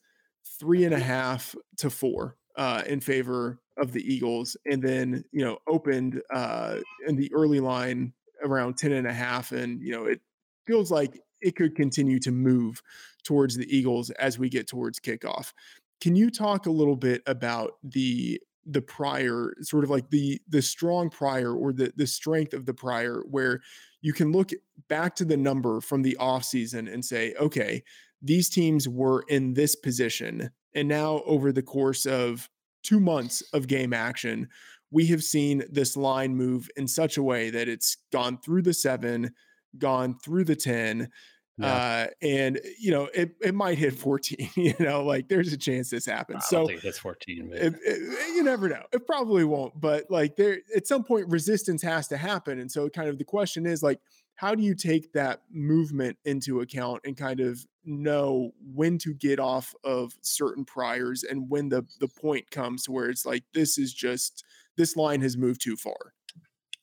[0.61, 5.45] three and a half to four uh, in favor of the Eagles, and then you
[5.45, 6.77] know opened uh,
[7.07, 9.53] in the early line around 10 and a half.
[9.53, 10.21] And, you know, it
[10.67, 12.83] feels like it could continue to move
[13.25, 15.53] towards the Eagles as we get towards kickoff.
[16.01, 20.61] Can you talk a little bit about the the prior sort of like the the
[20.61, 23.61] strong prior or the the strength of the prior where
[24.01, 24.51] you can look
[24.89, 27.81] back to the number from the offseason and say okay
[28.23, 32.51] these teams were in this position and now over the course of
[32.87, 34.49] two months of game action,
[34.97, 38.73] we have seen this line move in such a way that it's gone through the
[38.73, 39.31] seven,
[39.77, 41.11] gone through the 10.
[41.59, 41.67] Yeah.
[41.67, 45.91] Uh, and you know, it, it might hit 14, you know, like there's a chance
[45.91, 46.45] this happens.
[46.47, 48.85] I so it's 14, it, it, you never know.
[48.91, 52.59] It probably won't, but like there at some point resistance has to happen.
[52.59, 54.01] And so kind of the question is like,
[54.37, 59.41] how do you take that movement into account and kind of know when to get
[59.41, 63.77] off of certain priors and when the the point comes to where it's like this
[63.77, 64.43] is just
[64.77, 66.13] this line has moved too far.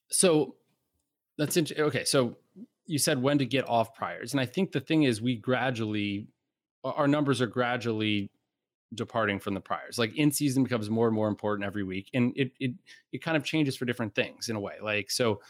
[0.10, 0.56] So
[1.38, 2.38] that's interesting okay so
[2.86, 6.28] you said when to get off priors and i think the thing is we gradually
[6.84, 8.30] our numbers are gradually
[8.96, 9.98] departing from the priors.
[9.98, 12.72] Like in season becomes more and more important every week and it it
[13.12, 14.76] it kind of changes for different things in a way.
[14.82, 15.42] Like so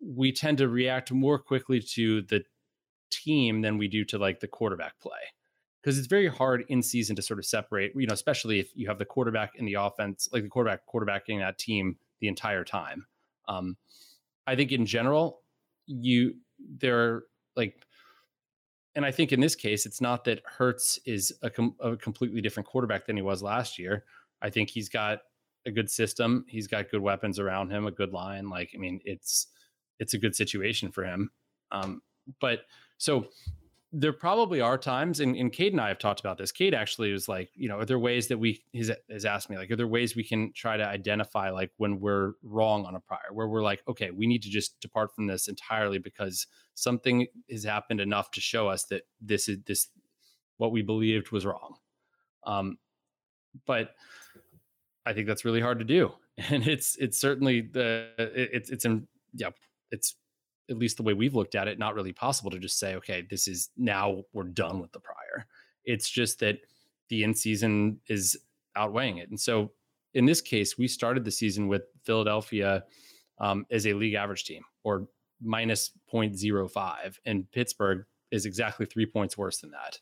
[0.00, 2.44] we tend to react more quickly to the
[3.10, 5.12] team than we do to like the quarterback play
[5.82, 8.88] because it's very hard in season to sort of separate you know especially if you
[8.88, 13.06] have the quarterback in the offense like the quarterback quarterbacking that team the entire time.
[13.48, 13.76] Um
[14.46, 15.42] i think in general
[15.86, 17.24] you there are
[17.56, 17.82] like
[18.94, 22.40] and i think in this case it's not that Hurts is a, com- a completely
[22.40, 24.04] different quarterback than he was last year.
[24.42, 25.20] I think he's got
[25.66, 26.44] a good system.
[26.48, 28.48] He's got good weapons around him a good line.
[28.48, 29.46] Like i mean it's
[29.98, 31.30] it's a good situation for him.
[31.70, 32.02] Um
[32.40, 32.60] but
[32.98, 33.28] so
[33.90, 36.52] there probably are times, and, and Cade and I have talked about this.
[36.52, 39.56] Cade actually was like, you know, are there ways that we has, has asked me
[39.56, 43.00] like, are there ways we can try to identify like when we're wrong on a
[43.00, 47.26] prior, where we're like, okay, we need to just depart from this entirely because something
[47.50, 49.88] has happened enough to show us that this is this
[50.58, 51.76] what we believed was wrong.
[52.44, 52.76] Um,
[53.66, 53.94] but
[55.06, 56.12] I think that's really hard to do,
[56.50, 59.50] and it's it's certainly the it's it's in yeah
[59.90, 60.14] it's
[60.70, 63.26] at least the way we've looked at it, not really possible to just say, okay,
[63.28, 65.46] this is now we're done with the prior.
[65.84, 66.58] It's just that
[67.08, 68.36] the in season is
[68.76, 69.30] outweighing it.
[69.30, 69.72] And so
[70.14, 72.84] in this case, we started the season with Philadelphia
[73.38, 75.08] um, as a league average team or
[75.40, 79.98] minus 0.05, and Pittsburgh is exactly three points worse than that.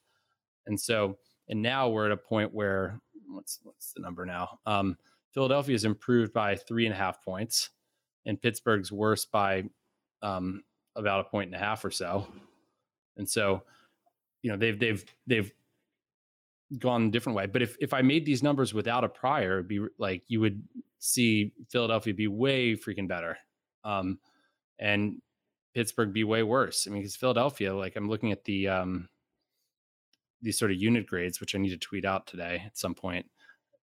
[0.66, 4.59] And so, and now we're at a point where what's what's the number now?
[4.66, 4.96] Um,
[5.33, 7.70] Philadelphia is improved by three and a half points,
[8.24, 9.64] and Pittsburgh's worse by
[10.22, 10.62] um,
[10.94, 12.26] about a point and a half or so.
[13.16, 13.62] And so,
[14.42, 15.52] you know, they've they've they've
[16.79, 17.46] gone a different way.
[17.46, 20.62] But if if I made these numbers without a prior, be like you would
[20.98, 23.38] see Philadelphia be way freaking better,
[23.85, 24.18] um,
[24.79, 25.20] and
[25.74, 26.87] Pittsburgh be way worse.
[26.87, 29.09] I mean, because Philadelphia, like I'm looking at the um,
[30.42, 33.26] these sort of unit grades, which I need to tweet out today at some point.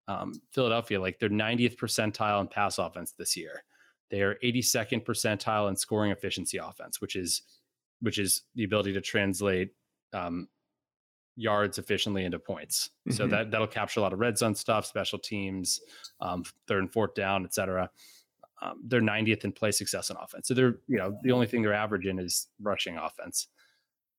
[0.07, 3.63] Um, Philadelphia, like they're 90th percentile in pass offense this year.
[4.11, 7.41] They are 82nd percentile in scoring efficiency offense, which is
[8.01, 9.71] which is the ability to translate
[10.11, 10.47] um,
[11.35, 12.89] yards efficiently into points.
[13.07, 13.17] Mm-hmm.
[13.17, 15.79] So that that'll capture a lot of red zone stuff, special teams,
[16.21, 17.89] um, third and fourth down, et cetera.
[18.61, 20.47] Um, they're 90th in play success on offense.
[20.47, 23.47] So they're you know the only thing they're averaging is rushing offense.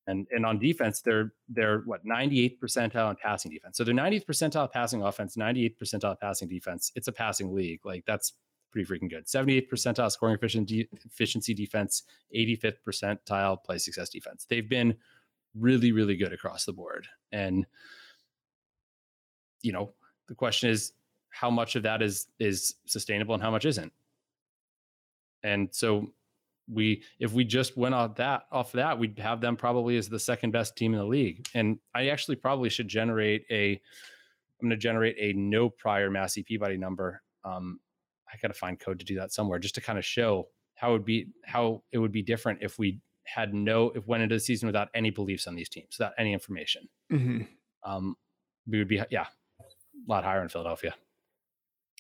[0.07, 3.77] And and on defense, they're they're what 98th percentile in passing defense.
[3.77, 6.93] So they're 90th percentile passing offense, 98th percentile passing defense.
[6.95, 7.81] It's a passing league.
[7.85, 8.35] Like that's
[8.75, 9.27] pretty freaking good.
[9.27, 12.03] 78th percentile scoring efficiency, efficiency defense,
[12.35, 14.47] 85th percentile play success defense.
[14.49, 14.97] They've been
[15.59, 17.07] really, really good across the board.
[17.31, 17.67] And,
[19.63, 19.95] you know,
[20.27, 20.93] the question is
[21.31, 23.93] how much of that is is sustainable and how much isn't.
[25.43, 26.13] And so
[26.69, 30.19] we if we just went off that off that, we'd have them probably as the
[30.19, 31.47] second best team in the league.
[31.55, 33.81] And I actually probably should generate a
[34.61, 37.81] I'm going to generate a no prior Massey Peabody number um,
[38.35, 40.91] I got to find code to do that somewhere just to kind of show how
[40.91, 44.35] it would be how it would be different if we had no if went into
[44.35, 46.89] the season without any beliefs on these teams, without any information.
[47.13, 47.43] Mm-hmm.
[47.91, 48.17] Um,
[48.67, 49.27] we would be yeah,
[49.61, 49.65] a
[50.09, 50.95] lot higher in Philadelphia.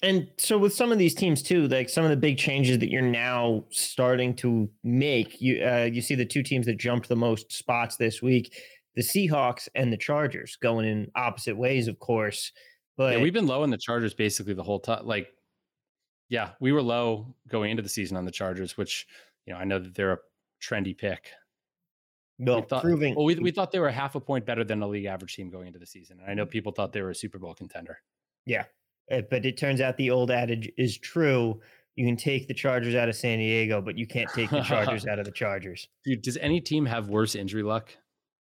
[0.02, 2.90] And so with some of these teams too, like some of the big changes that
[2.90, 7.16] you're now starting to make, you uh, you see the two teams that jumped the
[7.16, 8.54] most spots this week,
[8.96, 12.52] the Seahawks and the Chargers, going in opposite ways, of course.
[12.96, 15.06] But yeah, we've been low in the Chargers basically the whole time.
[15.06, 15.28] Like
[16.28, 19.06] yeah, we were low going into the season on the Chargers, which
[19.46, 20.18] you know I know that they're a
[20.62, 21.30] trendy pick.
[22.38, 23.14] No, we thought, proving.
[23.14, 25.50] Well, we we thought they were half a point better than a league average team
[25.50, 27.98] going into the season, and I know people thought they were a Super Bowl contender.
[28.46, 28.64] Yeah,
[29.10, 31.60] eh, but it turns out the old adage is true.
[31.96, 35.06] You can take the Chargers out of San Diego, but you can't take the Chargers
[35.06, 35.86] out of the Chargers.
[36.04, 37.96] Dude, does any team have worse injury luck,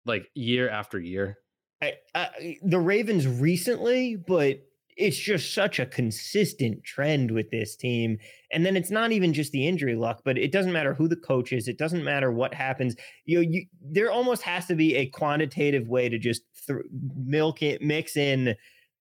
[0.05, 1.39] like year after year?
[1.81, 4.61] I, I, the Ravens recently, but
[5.01, 8.17] it's just such a consistent trend with this team.
[8.51, 11.15] And then it's not even just the injury luck, but it doesn't matter who the
[11.15, 11.67] coach is.
[11.67, 12.95] It doesn't matter what happens.
[13.25, 16.79] You know, you, there almost has to be a quantitative way to just th-
[17.15, 18.55] milk it, mix in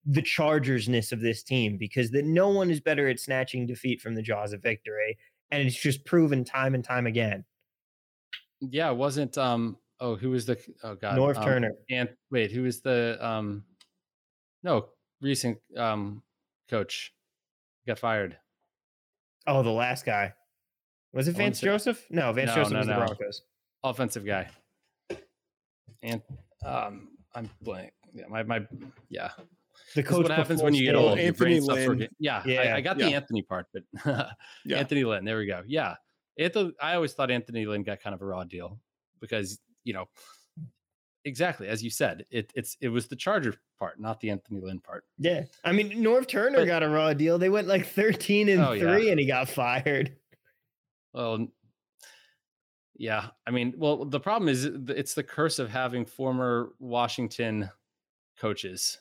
[0.06, 4.14] the Chargersness of this team because that no one is better at snatching defeat from
[4.14, 5.18] the jaws of victory,
[5.50, 7.44] and it's just proven time and time again.
[8.60, 9.36] Yeah, it wasn't.
[9.36, 9.76] Um.
[10.00, 10.58] Oh, who was the?
[10.82, 11.18] Oh God.
[11.18, 11.72] Norv um, Turner.
[11.90, 13.18] And wait, who was the?
[13.20, 13.64] Um.
[14.62, 14.88] No,
[15.20, 16.22] recent um
[16.68, 17.12] coach
[17.86, 18.36] got fired.
[19.46, 20.34] Oh, the last guy.
[21.12, 22.06] Was it Vance Joseph?
[22.10, 22.92] No, Vance no, Joseph no, was no.
[22.94, 23.42] the Broncos.
[23.82, 24.48] Offensive guy.
[26.02, 26.22] And
[26.64, 27.92] um, I'm blank.
[28.14, 28.66] Yeah, my my
[29.08, 29.30] yeah.
[29.94, 31.08] The coach what happens when you get Staley.
[31.08, 31.18] old.
[31.18, 32.08] Anthony Lynn.
[32.18, 33.12] Yeah, Yeah, I, I got the.
[33.12, 33.82] Anthony part, but
[34.64, 34.78] Yeah.
[34.78, 35.24] Anthony Lynn.
[35.24, 35.62] There we go.
[35.66, 35.96] Yeah,
[36.38, 38.78] Anthony, I always thought Anthony Lynn got kind of a raw deal
[39.20, 40.06] because you know
[41.24, 44.80] exactly as you said, it it's it was the Charger part, not the Anthony Lynn
[44.80, 45.04] part.
[45.18, 47.38] Yeah, I mean Norv Turner But- got a raw deal.
[47.38, 48.82] They went like thirteen and Oh, yeah.
[48.82, 50.16] three, and he got fired.
[51.12, 51.48] Well,
[52.96, 57.70] yeah, I mean, well, the problem is uh, it's the curse of having former Washington
[58.38, 58.98] coaches,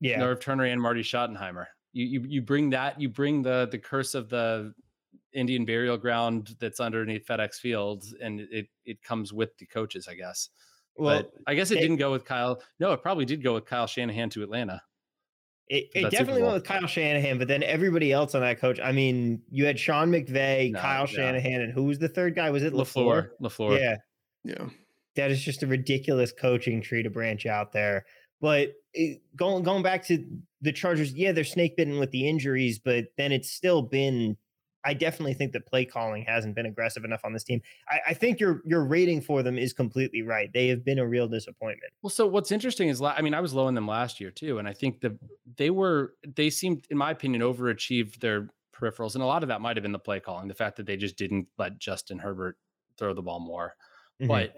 [0.00, 1.66] Yeah, Norv Turner and Marty Schottenheimer.
[1.92, 4.74] You you you bring that, you bring the the curse of the
[5.32, 10.14] Indian burial ground that's underneath FedEx Field, and it it comes with the coaches, I
[10.14, 10.50] guess.
[10.96, 12.62] Well, but I guess it they- didn't go with Kyle.
[12.78, 14.82] No, it probably did go with Kyle Shanahan to Atlanta.
[15.68, 18.80] it, it definitely went with Kyle Shanahan, but then everybody else on that coach.
[18.80, 21.06] I mean, you had Sean McVay, No, Kyle yeah.
[21.06, 22.50] Shanahan, and who was the third guy?
[22.50, 23.28] Was it LaFleur?
[23.40, 23.78] LaFleur, LaFleur.
[23.80, 23.96] Yeah,
[24.44, 24.68] Yeah.
[25.14, 28.04] that is just a ridiculous coaching tree to branch out there.
[28.40, 30.24] But it, going going back to
[30.60, 34.36] the Chargers, yeah, they're snake bitten with the injuries, but then it's still been.
[34.84, 37.60] I definitely think that play calling hasn't been aggressive enough on this team.
[37.88, 40.50] I, I think your your rating for them is completely right.
[40.52, 41.92] They have been a real disappointment.
[42.02, 44.58] Well, so what's interesting is, I mean, I was low in them last year too,
[44.58, 45.18] and I think the
[45.56, 49.60] they were they seemed, in my opinion, overachieved their peripherals, and a lot of that
[49.60, 52.56] might have been the play calling, the fact that they just didn't let Justin Herbert
[52.96, 53.74] throw the ball more.
[54.20, 54.28] Mhm.
[54.28, 54.56] But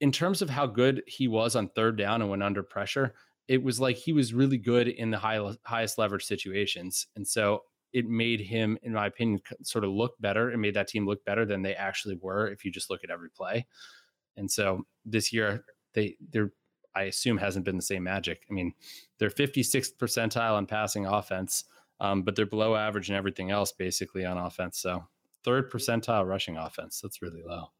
[0.00, 3.14] in terms of how good he was on third down and when under pressure,
[3.48, 7.62] it was like he was really good in the high, highest leverage situations, and so
[7.96, 10.50] it made him, in my opinion, sort of look better.
[10.50, 13.10] It made that team look better than they actually were if you just look at
[13.10, 13.66] every play.
[14.36, 16.52] And so this year, they they're
[16.94, 18.42] I assume hasn't been the same magic.
[18.50, 18.74] I mean,
[19.18, 21.64] they're 56th percentile on passing offense,
[21.98, 24.78] um, but they're below average in everything else basically on offense.
[24.78, 25.02] So
[25.42, 27.00] third percentile rushing offense.
[27.00, 27.70] That's really low.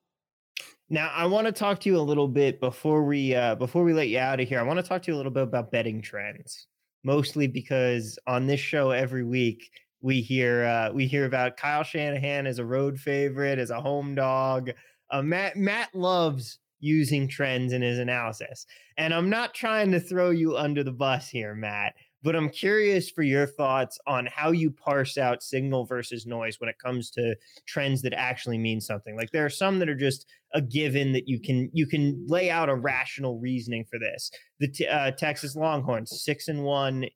[0.88, 3.92] Now, I want to talk to you a little bit before we uh, before we
[3.92, 4.60] let you out of here.
[4.60, 6.68] I want to talk to you a little bit about betting trends,
[7.04, 9.70] mostly because on this show every week
[10.06, 14.14] we hear uh, we hear about Kyle Shanahan as a road favorite, as a home
[14.14, 14.70] dog.
[15.10, 18.66] Uh, Matt Matt loves using trends in his analysis,
[18.98, 21.94] and I'm not trying to throw you under the bus here, Matt.
[22.22, 26.68] But I'm curious for your thoughts on how you parse out signal versus noise when
[26.68, 27.34] it comes to
[27.66, 29.16] trends that actually mean something.
[29.16, 32.48] Like there are some that are just a given that you can you can lay
[32.48, 34.30] out a rational reasoning for this.
[34.60, 37.06] The uh, Texas Longhorns six and one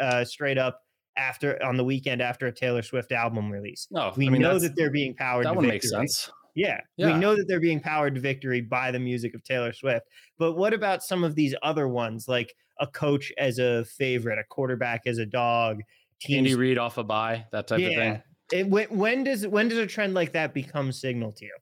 [0.00, 0.85] uh, straight up
[1.16, 3.88] after on the weekend after a Taylor Swift album release.
[3.90, 5.46] No, We I mean know that they're being powered.
[5.46, 6.30] that one makes sense.
[6.54, 7.12] Yeah, Yeah.
[7.12, 10.06] we know that they're being powered to victory by the music of Taylor Swift.
[10.38, 14.44] But what about some of these other ones, like a coach as a favorite, a
[14.44, 15.82] quarterback as a dog,
[16.28, 16.54] Andy?
[16.54, 18.22] Reid off a bye, that type of thing.
[18.52, 21.54] It, when, when does when does a trend like that become signal to you?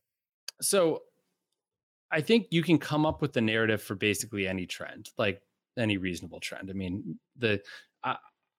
[0.61, 1.01] So
[2.11, 5.41] I think you can come up with the narrative for basically any trend, like
[5.77, 6.69] any reasonable trend.
[6.69, 7.61] I mean, the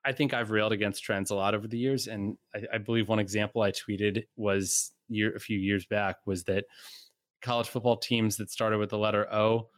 [0.07, 3.09] I, think I've railed against trends a lot over the years, and I, I believe
[3.09, 6.65] one example I tweeted was year a few years back was that
[7.43, 9.69] college football teams that started with the letter O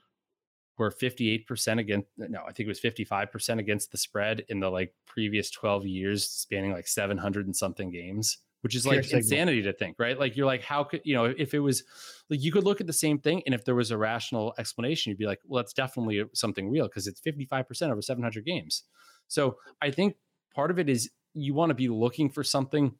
[0.79, 4.95] were 58% against no, I think it was 55% against the spread in the like
[5.07, 9.19] previous 12 years spanning like 700 and something games, which is Pure like signal.
[9.19, 10.19] insanity to think, right?
[10.19, 11.83] Like you're like how could, you know, if it was
[12.31, 15.11] like you could look at the same thing and if there was a rational explanation
[15.11, 18.85] you'd be like, well that's definitely something real because it's 55% over 700 games.
[19.29, 20.17] So, I think
[20.55, 22.95] part of it is you want to be looking for something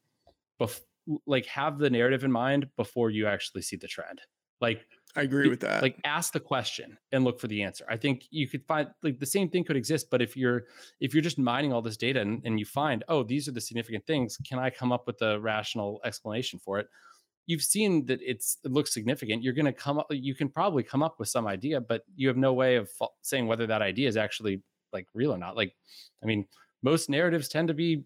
[0.61, 0.81] bef-
[1.27, 4.21] like have the narrative in mind before you actually see the trend.
[4.61, 5.83] Like I agree with that.
[5.83, 9.19] like ask the question and look for the answer i think you could find like
[9.19, 10.65] the same thing could exist but if you're
[11.01, 13.61] if you're just mining all this data and, and you find oh these are the
[13.61, 16.89] significant things can i come up with a rational explanation for it
[17.47, 20.83] you've seen that it's it looks significant you're going to come up you can probably
[20.83, 22.91] come up with some idea but you have no way of
[23.23, 24.63] saying whether that idea is actually
[24.93, 25.73] like real or not like
[26.23, 26.47] i mean
[26.83, 28.05] most narratives tend to be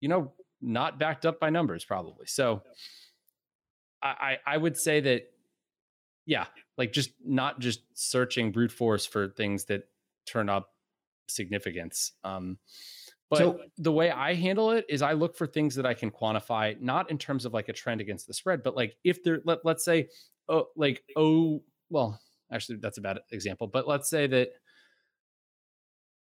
[0.00, 2.62] you know not backed up by numbers probably so
[4.02, 5.30] i i, I would say that
[6.26, 6.46] yeah
[6.78, 9.84] like just not just searching brute force for things that
[10.26, 10.70] turn up
[11.28, 12.58] significance um
[13.30, 16.10] but So- the way i handle it is i look for things that i can
[16.10, 19.40] quantify not in terms of like a trend against the spread but like if there
[19.44, 20.08] let, let's say
[20.48, 22.20] oh like oh well
[22.52, 24.50] actually that's a bad example but let's say that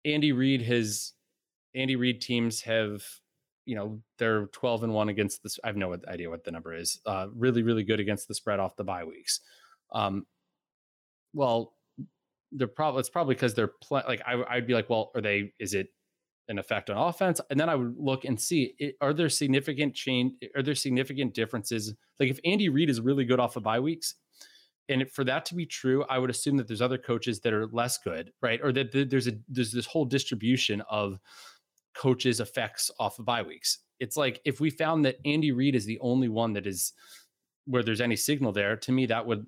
[0.05, 1.13] Andy Reid has
[1.73, 3.03] Andy Reid teams have
[3.65, 6.73] you know they're 12 and 1 against this i have no idea what the number
[6.75, 9.41] is uh really really good against the spread off the bye weeks.
[9.91, 10.25] Um
[11.33, 11.73] well
[12.51, 15.73] they're probably it's probably because they're like I, i'd be like well are they is
[15.73, 15.87] it
[16.47, 17.41] an effect on offense?
[17.49, 21.33] And then i would look and see it, are there significant change are there significant
[21.33, 21.93] differences?
[22.19, 24.15] Like if andy reid is really good off of bye weeks
[24.89, 27.67] and for that to be true i would assume that there's other coaches that are
[27.67, 31.19] less good right or that there's a there's this whole distribution of
[31.95, 33.79] coaches' effects off of bye weeks.
[33.99, 36.93] It's like if we found that Andy Reid is the only one that is
[37.65, 39.47] where there's any signal there, to me that would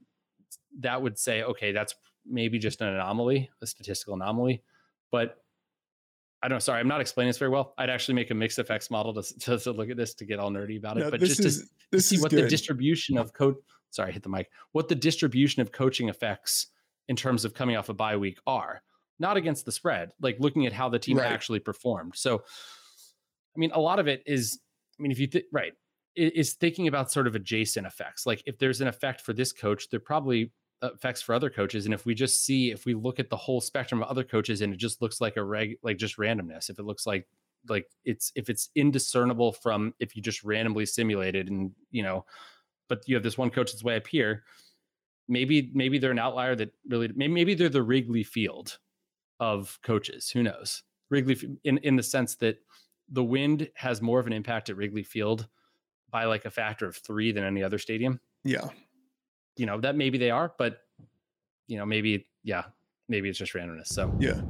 [0.80, 1.94] that would say, okay, that's
[2.26, 4.64] maybe just an anomaly, a statistical anomaly.
[5.12, 5.38] But
[6.42, 6.62] I don't.
[6.62, 7.74] Sorry, I'm not explaining this very well.
[7.78, 10.40] I'd actually make a mixed effects model to, to, to look at this to get
[10.40, 11.02] all nerdy about it.
[11.02, 12.46] No, but just is, to, to see what good.
[12.46, 13.58] the distribution of coach.
[13.98, 14.52] Sorry, hit the mic.
[14.74, 16.68] What the distribution of coaching effects
[17.08, 18.84] in terms of coming off a bye week are
[19.18, 21.32] not against the spread, like looking at how the team right.
[21.32, 22.14] actually performed.
[22.16, 24.60] So, I mean, a lot of it is,
[25.00, 25.74] I mean, if you think, right,
[26.16, 28.28] is thinking about sort of adjacent effects.
[28.28, 30.52] Like if there's an effect for this coach, there probably
[30.84, 31.86] effects for other coaches.
[31.86, 34.62] And if we just see, if we look at the whole spectrum of other coaches
[34.62, 37.28] and it just looks like a reg, like just randomness, if it looks like,
[37.68, 42.26] like it's, if it's indiscernible from if you just randomly simulated and, you know,
[42.88, 44.44] but you have this one coach that's way up here,
[45.28, 48.78] maybe, maybe they're an outlier that really, maybe, maybe they're the Wrigley field
[49.40, 50.30] of coaches.
[50.30, 50.84] Who knows?
[51.10, 52.58] Wrigley, in in the sense that
[53.10, 55.48] the wind has more of an impact at Wrigley Field
[56.10, 58.20] by like a factor of three than any other stadium.
[58.44, 58.68] Yeah,
[59.56, 60.82] you know that maybe they are, but
[61.68, 62.66] you know maybe yeah,
[63.08, 63.88] maybe it's just randomness.
[63.88, 64.42] So yeah,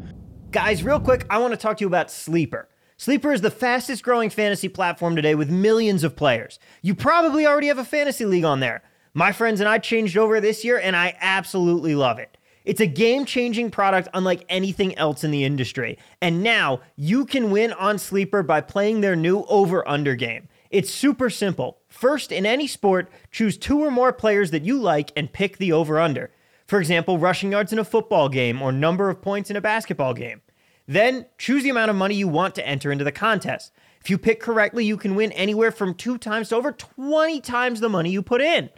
[0.51, 2.69] guys, real quick, I want to talk to you about Sleeper.
[2.99, 6.57] Sleeper is the fastest growing fantasy platform today with millions of players.
[6.81, 8.81] You probably already have a fantasy league on there.
[9.13, 12.39] My friends and I changed over this year, and I absolutely love it.
[12.65, 15.99] It's a game changing product unlike anything else in the industry.
[16.23, 20.49] And now you can win on Sleeper by playing their new over under game.
[20.71, 21.77] It's super simple.
[21.87, 25.71] First, in any sport, choose two or more players that you like and pick the
[25.71, 26.31] over under.
[26.65, 30.15] For example, rushing yards in a football game or number of points in a basketball
[30.15, 30.41] game.
[30.87, 33.73] Then, choose the amount of money you want to enter into the contest.
[33.99, 37.81] If you pick correctly, you can win anywhere from two times to over 20 times
[37.81, 38.69] the money you put in.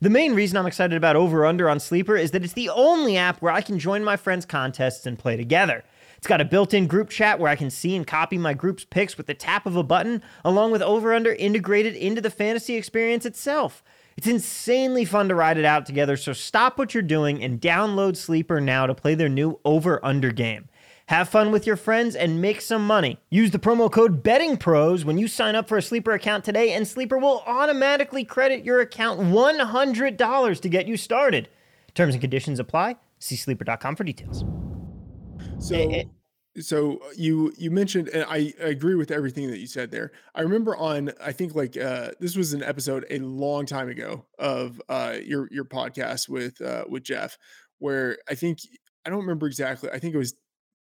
[0.00, 3.16] The main reason I'm excited about Over Under on Sleeper is that it's the only
[3.16, 5.84] app where I can join my friends' contests and play together.
[6.16, 8.84] It's got a built in group chat where I can see and copy my group's
[8.84, 12.76] picks with the tap of a button, along with Over Under integrated into the fantasy
[12.76, 13.82] experience itself.
[14.16, 18.16] It's insanely fun to ride it out together, so stop what you're doing and download
[18.16, 20.68] Sleeper now to play their new Over Under game.
[21.08, 23.18] Have fun with your friends and make some money.
[23.30, 26.74] Use the promo code Betting Pros when you sign up for a Sleeper account today,
[26.74, 31.48] and Sleeper will automatically credit your account $100 to get you started.
[31.94, 32.96] Terms and conditions apply.
[33.20, 34.44] See sleeper.com for details.
[35.58, 36.02] So, eh,
[36.56, 36.60] eh.
[36.60, 40.12] so you you mentioned, and I, I agree with everything that you said there.
[40.34, 44.26] I remember on, I think like uh, this was an episode a long time ago
[44.38, 47.38] of uh, your your podcast with uh, with Jeff,
[47.78, 48.58] where I think
[49.06, 49.88] I don't remember exactly.
[49.90, 50.34] I think it was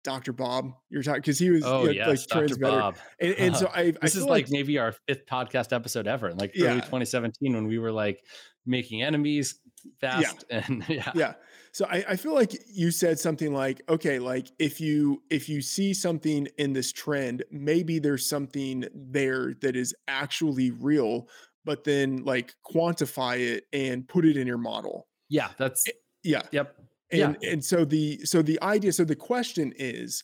[0.05, 0.31] Dr.
[0.31, 0.71] Bob.
[0.89, 2.55] You're talking because he was oh yeah, like Dr.
[2.57, 2.95] Bob.
[3.19, 6.31] And, and so I this I is like, like, maybe our fifth podcast episode ever,
[6.33, 6.67] like yeah.
[6.67, 8.23] early 2017 when we were like
[8.65, 9.59] making enemies
[9.99, 10.65] fast yeah.
[10.65, 11.11] and yeah.
[11.13, 11.33] Yeah.
[11.71, 15.61] So I, I feel like you said something like, okay, like if you if you
[15.61, 21.27] see something in this trend, maybe there's something there that is actually real,
[21.65, 25.07] but then like quantify it and put it in your model.
[25.27, 25.93] Yeah, that's eh,
[26.23, 26.43] yeah.
[26.51, 26.75] Yep.
[27.21, 27.51] And yeah.
[27.51, 30.23] and so the so the idea so the question is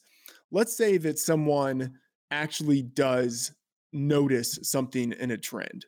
[0.52, 1.94] let's say that someone
[2.30, 3.54] actually does
[3.94, 5.86] notice something in a trend,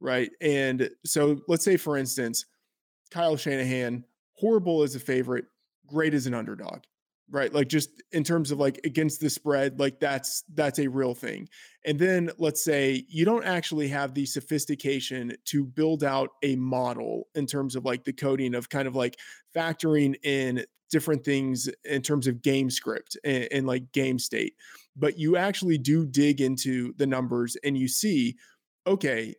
[0.00, 0.30] right?
[0.40, 2.44] And so let's say for instance
[3.10, 5.46] Kyle Shanahan horrible as a favorite,
[5.86, 6.80] great as an underdog
[7.30, 11.14] right like just in terms of like against the spread like that's that's a real
[11.14, 11.48] thing.
[11.84, 17.28] And then let's say you don't actually have the sophistication to build out a model
[17.34, 19.18] in terms of like the coding of kind of like
[19.54, 24.54] factoring in different things in terms of game script and, and like game state.
[24.96, 28.36] But you actually do dig into the numbers and you see
[28.86, 29.34] okay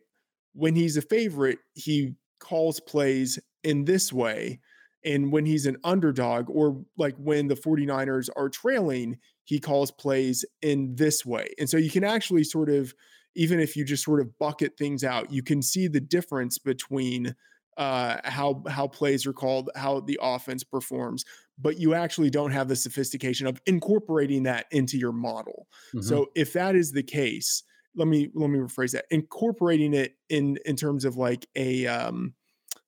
[0.52, 4.60] when he's a favorite he calls plays in this way
[5.04, 10.44] and when he's an underdog, or like when the 49ers are trailing, he calls plays
[10.62, 11.48] in this way.
[11.58, 12.94] And so you can actually sort of,
[13.34, 17.34] even if you just sort of bucket things out, you can see the difference between
[17.76, 21.24] uh, how how plays are called, how the offense performs,
[21.58, 25.66] but you actually don't have the sophistication of incorporating that into your model.
[25.94, 26.02] Mm-hmm.
[26.02, 27.62] So if that is the case,
[27.94, 29.06] let me let me rephrase that.
[29.10, 32.34] Incorporating it in in terms of like a um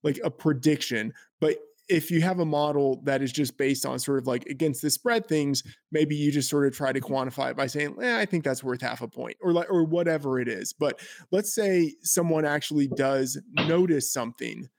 [0.03, 1.57] like a prediction, but
[1.93, 4.89] if you have a model that is just based on sort of like against the
[4.89, 8.25] spread things, maybe you just sort of try to quantify it by saying, eh, I
[8.25, 10.73] think that's worth half a point or like or whatever it is.
[10.73, 11.01] But
[11.33, 14.71] let's say someone actually does notice something,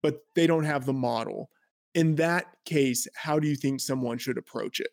[0.00, 1.50] but they don't have the model.
[1.94, 4.90] In that case, how do you think someone should approach it?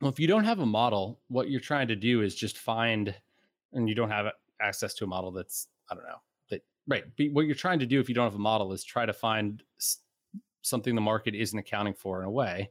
[0.00, 3.12] Well, if you don't have a model, what you're trying to do is just find,
[3.72, 4.26] and you don't have
[4.62, 7.02] access to a model that's, I don't know, that, right.
[7.18, 9.12] But what you're trying to do if you don't have a model is try to
[9.12, 9.64] find
[10.62, 12.70] something the market isn't accounting for in a way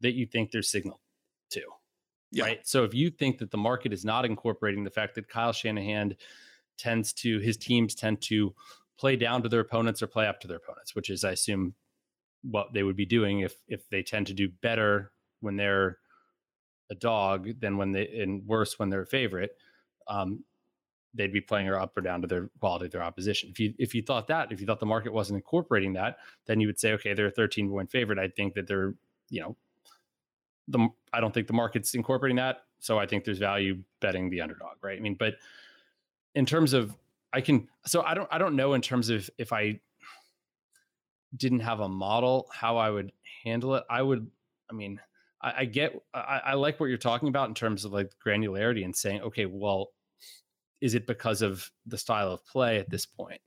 [0.00, 1.00] that you think there's signal
[1.50, 1.62] to.
[2.30, 2.44] Yeah.
[2.44, 2.66] Right.
[2.66, 6.16] So if you think that the market is not incorporating the fact that Kyle Shanahan
[6.76, 8.54] tends to, his teams tend to
[8.98, 11.74] play down to their opponents or play up to their opponents, which is, I assume,
[12.42, 15.98] what they would be doing if if they tend to do better when they're
[16.90, 19.52] a dog than when they and worse when they're a favorite.
[20.08, 20.44] Um,
[21.14, 23.50] they'd be playing her up or down to their quality of their opposition.
[23.50, 26.60] If you if you thought that, if you thought the market wasn't incorporating that, then
[26.60, 28.18] you would say, okay, they're a 13 point favorite.
[28.18, 28.94] I think that they're,
[29.30, 29.56] you know,
[30.68, 32.64] the I don't think the market's incorporating that.
[32.80, 34.98] So I think there's value betting the underdog, right?
[34.98, 35.34] I mean, but
[36.34, 36.94] in terms of
[37.32, 39.80] I can so I don't I don't know in terms of if I
[41.36, 43.12] didn't have a model how I would
[43.44, 43.84] handle it.
[43.88, 44.30] I would
[44.70, 45.00] I mean,
[45.40, 48.84] I, I get I, I like what you're talking about in terms of like granularity
[48.84, 49.90] and saying, okay, well,
[50.80, 53.40] is it because of the style of play at this point?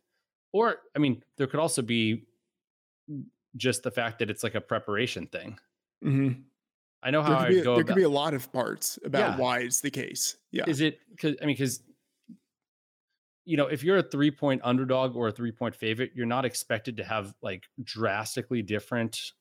[0.54, 2.24] Or, I mean, there could also be
[3.56, 5.60] just the fact that it's like a preparation thing.
[6.04, 6.42] Mm-hmm.
[7.04, 7.64] I know how there I go.
[7.64, 9.38] There about, could be a lot of parts about yeah.
[9.38, 10.38] why it's the case.
[10.52, 10.66] Yeah.
[10.68, 11.82] Is it because, I mean, because,
[13.46, 16.44] you know, if you're a three point underdog or a three point favorite, you're not
[16.44, 19.32] expected to have like drastically different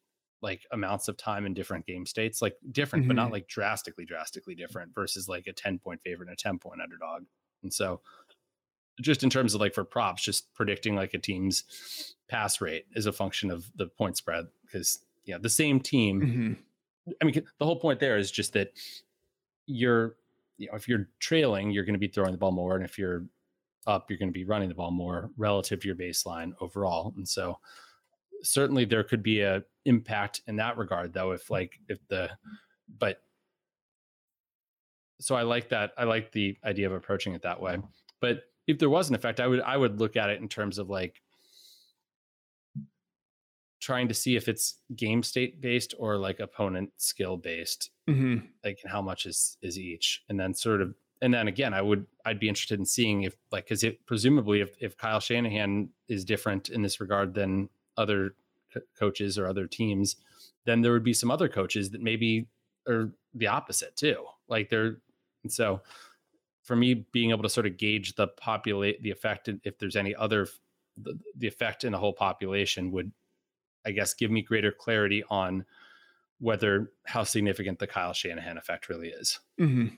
[0.43, 3.09] like amounts of time in different game states, like different, mm-hmm.
[3.09, 3.33] but not mm-hmm.
[3.35, 7.23] like drastically, drastically different versus like a 10 point favorite and a 10 point underdog.
[7.63, 8.01] And so
[9.01, 11.65] just in terms of like for props, just predicting like a team's
[12.29, 16.21] pass rate is a function of the point spread because yeah, the same team.
[16.21, 17.13] Mm-hmm.
[17.21, 18.73] I mean, the whole point there is just that
[19.67, 20.17] you're,
[20.59, 22.99] you know, if you're trailing, you're going to be throwing the ball more, and if
[22.99, 23.27] you're
[23.87, 27.13] up, you're going to be running the ball more relative to your baseline overall.
[27.17, 27.59] And so,
[28.43, 31.33] certainly, there could be a impact in that regard, though.
[31.33, 32.31] If like if the,
[32.99, 33.23] but
[35.21, 35.93] so I like that.
[35.97, 37.79] I like the idea of approaching it that way.
[38.21, 40.79] But if there was an effect, I would I would look at it in terms
[40.79, 41.23] of like
[43.81, 47.91] trying to see if it's game state based or like opponent skill based.
[48.09, 48.47] Mm-hmm.
[48.65, 52.07] Like how much is is each, and then sort of and then again, I would
[52.25, 56.25] I'd be interested in seeing if like because it presumably if if Kyle Shanahan is
[56.25, 58.35] different in this regard than other
[58.73, 60.17] co- coaches or other teams,
[60.65, 62.49] then there would be some other coaches that maybe
[62.89, 64.25] are the opposite too.
[64.49, 64.99] Like they're
[65.47, 65.81] and so
[66.67, 70.17] for me, being able to sort of gauge the populate the effect, if there's any
[70.17, 70.49] other,
[71.01, 73.13] the, the effect in the whole population would,
[73.87, 75.65] I guess, give me greater clarity on
[76.41, 79.39] whether how significant the Kyle Shanahan effect really is.
[79.61, 79.95] Mm-hmm.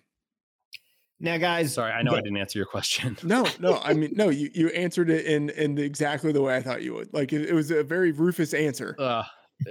[1.20, 3.16] Now, guys, sorry, I know I didn't answer your question.
[3.24, 6.54] no, no, I mean, no, you you answered it in in the, exactly the way
[6.54, 7.12] I thought you would.
[7.12, 8.94] Like it, it was a very Rufus answer.
[8.98, 9.24] Uh,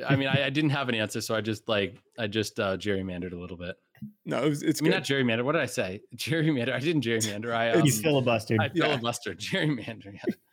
[0.06, 2.76] I mean, I, I, didn't have an answer, so I just like I just uh,
[2.76, 3.78] gerrymandered a little bit.
[4.26, 5.44] No, it was, it's I mean, not gerrymander.
[5.44, 6.02] What did I say?
[6.16, 6.74] Gerrymander.
[6.74, 7.54] I didn't gerrymander.
[7.54, 8.60] I um, he's filibustered.
[8.60, 9.52] I filibustered.
[9.52, 9.62] Yeah.
[9.66, 10.14] Gerrymander.
[10.14, 10.34] Yeah.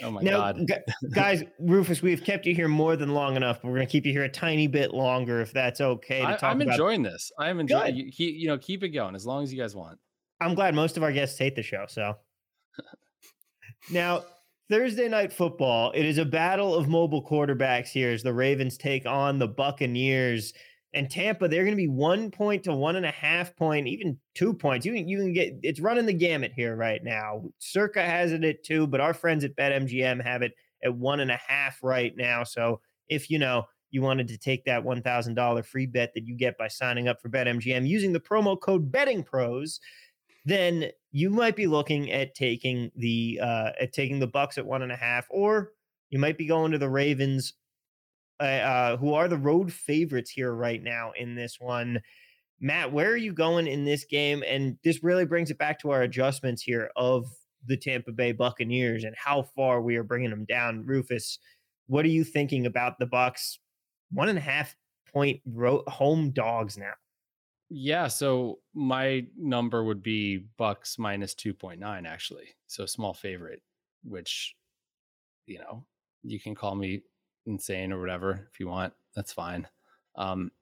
[0.00, 0.70] Oh my now, god,
[1.12, 3.60] guys, Rufus, we've kept you here more than long enough.
[3.60, 6.20] But we're going to keep you here a tiny bit longer, if that's okay.
[6.20, 7.32] To I, am enjoying this.
[7.36, 7.96] I am enjoying.
[7.96, 9.98] You, he, you know, keep it going as long as you guys want.
[10.40, 11.86] I'm glad most of our guests hate the show.
[11.88, 12.14] So
[13.90, 14.22] now
[14.70, 15.92] Thursday night football.
[15.94, 20.52] It is a battle of mobile quarterbacks here as the Ravens take on the Buccaneers
[20.94, 24.18] and Tampa, they're going to be one point to one and a half point, even
[24.34, 24.86] two points.
[24.86, 27.44] You can you can get it's running the gamut here right now.
[27.58, 31.30] Circa has it at two, but our friends at BetMGM have it at one and
[31.30, 32.42] a half right now.
[32.42, 36.26] So if you know you wanted to take that one thousand dollar free bet that
[36.26, 39.80] you get by signing up for BetMGM using the promo code Betting Pros,
[40.46, 44.80] then you might be looking at taking the uh, at taking the Bucks at one
[44.80, 45.72] and a half, or
[46.08, 47.52] you might be going to the Ravens
[48.40, 52.00] uh, uh, who are the road favorites here right now in this one.
[52.60, 54.42] Matt, where are you going in this game?
[54.46, 57.26] And this really brings it back to our adjustments here of
[57.66, 60.84] the Tampa Bay Buccaneers and how far we are bringing them down.
[60.84, 61.38] Rufus,
[61.86, 63.58] what are you thinking about the Bucks?
[64.10, 64.74] One and a half
[65.12, 66.94] point ro- home dogs now.
[67.70, 72.48] Yeah, so my number would be Bucks minus 2.9 actually.
[72.66, 73.62] So small favorite,
[74.04, 74.54] which
[75.48, 75.84] you know,
[76.22, 77.02] you can call me
[77.48, 79.66] insane or whatever if you want that's fine.
[80.14, 80.52] Um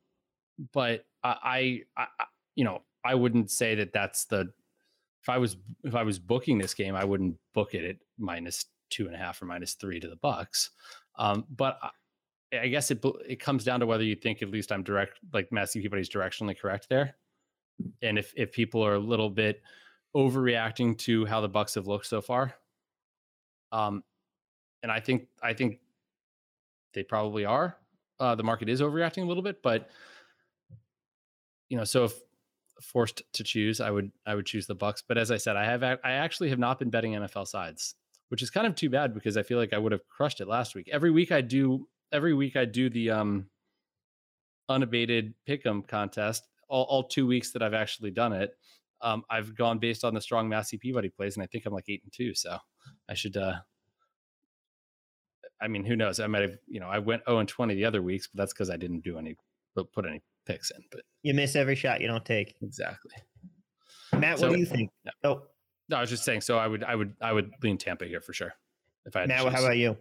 [0.73, 2.25] but I, I i
[2.55, 4.51] you know i wouldn't say that that's the
[5.23, 8.65] if i was if i was booking this game i wouldn't book it at minus
[8.91, 10.71] two and a half or minus three to the bucks.
[11.19, 11.79] Um but
[12.53, 15.51] I guess it it comes down to whether you think at least I'm direct, like
[15.51, 17.17] Massey Peabody's directionally correct there,
[18.03, 19.63] and if if people are a little bit
[20.15, 22.55] overreacting to how the Bucks have looked so far,
[23.73, 24.05] um,
[24.83, 25.81] and I think I think
[26.97, 27.77] they probably are.
[28.19, 29.89] Uh, the market is overreacting a little bit, but
[31.69, 32.15] you know, so if
[32.83, 35.03] forced to choose, I would I would choose the Bucks.
[35.07, 37.95] But as I said, I have I actually have not been betting NFL sides,
[38.31, 40.49] which is kind of too bad because I feel like I would have crushed it
[40.49, 40.89] last week.
[40.91, 43.47] Every week I do every week I do the um
[44.69, 46.49] unabated pick'em contest.
[46.69, 48.51] All, all two weeks that I've actually done it,
[49.01, 51.85] um, I've gone based on the strong Massey Peabody plays, and I think I'm like
[51.89, 52.35] eight and two.
[52.35, 52.59] So
[53.09, 53.37] I should.
[53.37, 53.57] uh
[55.61, 56.21] I mean, who knows?
[56.21, 58.53] I might have, you know, I went 0 and 20 the other weeks, but that's
[58.53, 59.37] because I didn't do any,
[59.75, 60.83] put any picks in.
[60.91, 62.55] But you miss every shot you don't take.
[62.63, 63.13] Exactly.
[64.19, 64.91] Matt, so, what do you think?
[65.05, 65.13] No.
[65.25, 65.43] Oh,
[65.89, 66.41] no, I was just saying.
[66.43, 68.53] So I would, I would, I would lean Tampa here for sure.
[69.05, 69.97] If I had Matt, how about you?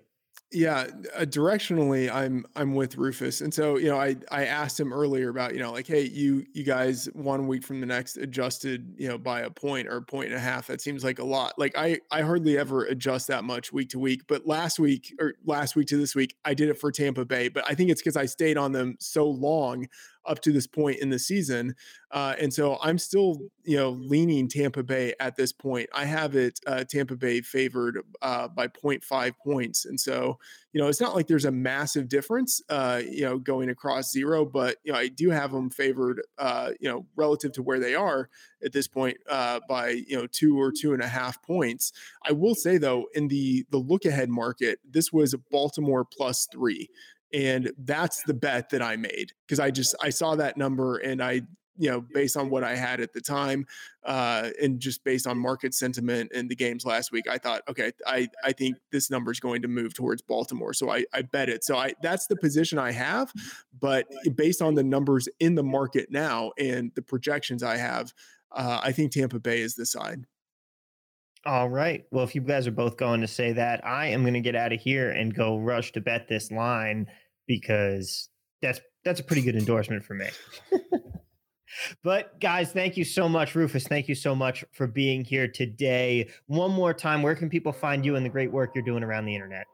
[0.52, 4.94] Yeah, uh, directionally, I'm I'm with Rufus, and so you know, I I asked him
[4.94, 8.94] earlier about you know like, hey, you you guys one week from the next adjusted
[8.98, 10.68] you know by a point or a point and a half.
[10.68, 11.56] That seems like a lot.
[11.58, 15.34] Like I I hardly ever adjust that much week to week, but last week or
[15.46, 17.50] last week to this week, I did it for Tampa Bay.
[17.50, 19.88] But I think it's because I stayed on them so long
[20.28, 21.76] up to this point in the season.
[22.12, 25.90] Uh, and so I'm still, you know, leaning Tampa Bay at this point.
[25.94, 29.86] I have it uh, Tampa Bay favored uh, by 0.5 points.
[29.86, 30.40] And so,
[30.72, 34.46] you know, it's not like there's a massive difference, uh, you know, going across zero,
[34.46, 37.96] but, you know, I do have them favored, uh, you know, relative to where they
[37.96, 38.30] are
[38.64, 41.92] at this point uh, by, you know, two or two and a half points.
[42.26, 46.90] I will say, though, in the the look ahead market, this was Baltimore plus three
[47.34, 51.22] and that's the bet that i made because i just i saw that number and
[51.22, 51.42] i
[51.78, 53.66] you know based on what i had at the time
[54.06, 57.92] uh and just based on market sentiment in the games last week i thought okay
[58.08, 60.74] i i think this number is going to move towards baltimore.
[60.74, 61.64] So i i bet it.
[61.64, 63.32] So i that's the position i have
[63.80, 68.14] but based on the numbers in the market now and the projections i have
[68.52, 70.26] uh, i think tampa bay is the side
[71.46, 72.06] all right.
[72.12, 74.56] Well, if you guys are both going to say that, I am going to get
[74.56, 77.08] out of here and go rush to bet this line
[77.48, 78.30] because
[78.62, 80.28] that's that's a pretty good endorsement for me.
[82.04, 83.88] but guys, thank you so much, Rufus.
[83.88, 86.30] Thank you so much for being here today.
[86.48, 89.26] One more time, where can people find you and the great work you're doing around
[89.26, 89.68] the internet?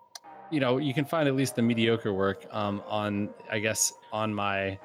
[0.52, 4.34] You know, you can find at least the mediocre work um, on, I guess, on
[4.34, 4.78] my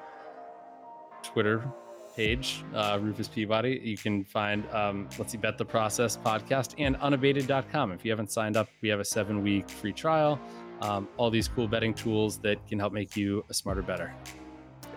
[1.23, 1.69] Twitter
[2.17, 3.79] page, uh, Rufus Peabody.
[3.83, 7.91] You can find, um, let's see, Bet the Process podcast and unabated.com.
[7.91, 10.39] If you haven't signed up, we have a seven week free trial.
[10.81, 14.13] Um, all these cool betting tools that can help make you a smarter better.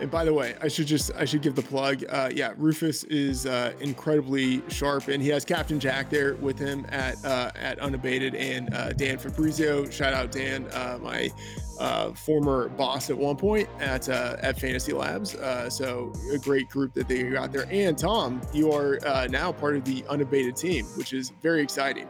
[0.00, 2.04] And by the way, I should just I should give the plug.
[2.08, 6.86] Uh, yeah, Rufus is uh, incredibly sharp, and he has Captain Jack there with him
[6.88, 9.88] at uh, at Unabated, and uh, Dan Fabrizio.
[9.90, 11.30] Shout out Dan, uh, my
[11.78, 15.36] uh, former boss at one point at at Fantasy Labs.
[15.68, 17.66] so a great group that they got there.
[17.70, 18.98] And Tom, you are
[19.28, 22.08] now part of the Unabated team, which is very exciting.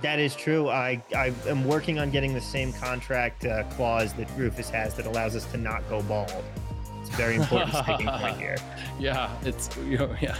[0.00, 0.68] That is true.
[0.68, 5.36] I, I am working on getting the same contract clause that Rufus has that allows
[5.36, 6.44] us to not go bald.
[7.08, 8.56] It's very important sticking point here.
[9.00, 10.36] Yeah, it's you know, yeah.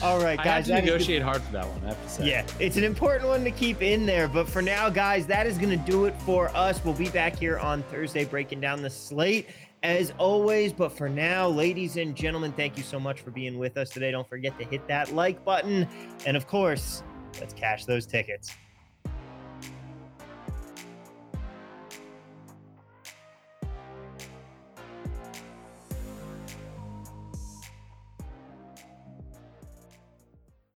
[0.00, 0.70] All right, guys.
[0.70, 1.84] I have to negotiate hard for that one.
[1.84, 2.28] I have to say.
[2.28, 4.28] Yeah, it's an important one to keep in there.
[4.28, 6.80] But for now, guys, that is going to do it for us.
[6.84, 9.48] We'll be back here on Thursday breaking down the slate
[9.82, 10.72] as always.
[10.72, 14.12] But for now, ladies and gentlemen, thank you so much for being with us today.
[14.12, 15.88] Don't forget to hit that like button.
[16.24, 17.02] And of course,
[17.40, 18.54] let's cash those tickets.